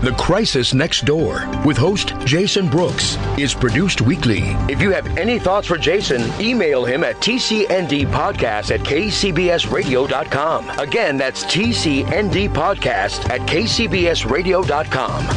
The 0.00 0.12
Crisis 0.12 0.74
Next 0.74 1.06
Door 1.06 1.44
with 1.64 1.76
host 1.76 2.14
Jason 2.24 2.68
Brooks 2.68 3.16
is 3.36 3.52
produced 3.52 4.00
weekly. 4.00 4.42
If 4.70 4.80
you 4.80 4.92
have 4.92 5.18
any 5.18 5.40
thoughts 5.40 5.66
for 5.66 5.76
Jason, 5.76 6.22
email 6.40 6.84
him 6.84 7.02
at 7.02 7.16
tcndpodcast 7.16 8.70
at 8.70 8.78
kcbsradio.com. 8.86 10.70
Again, 10.78 11.16
that's 11.16 11.44
tcndpodcast 11.46 13.28
at 13.28 13.40
kcbsradio.com. 13.40 15.28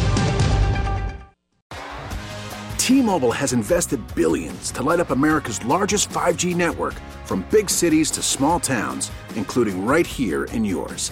T-Mobile 2.78 3.32
has 3.32 3.54
invested 3.54 4.13
billions 4.13 4.69
to 4.74 4.84
light 4.84 5.00
up 5.00 5.10
America's 5.10 5.65
largest 5.65 6.10
5G 6.10 6.56
network 6.56 6.93
from 7.26 7.43
big 7.50 7.67
cities 7.67 8.12
to 8.12 8.21
small 8.21 8.60
towns, 8.60 9.10
including 9.36 9.88
right 9.88 10.06
here 10.06 10.43
in 10.45 10.63
yours. 10.63 11.12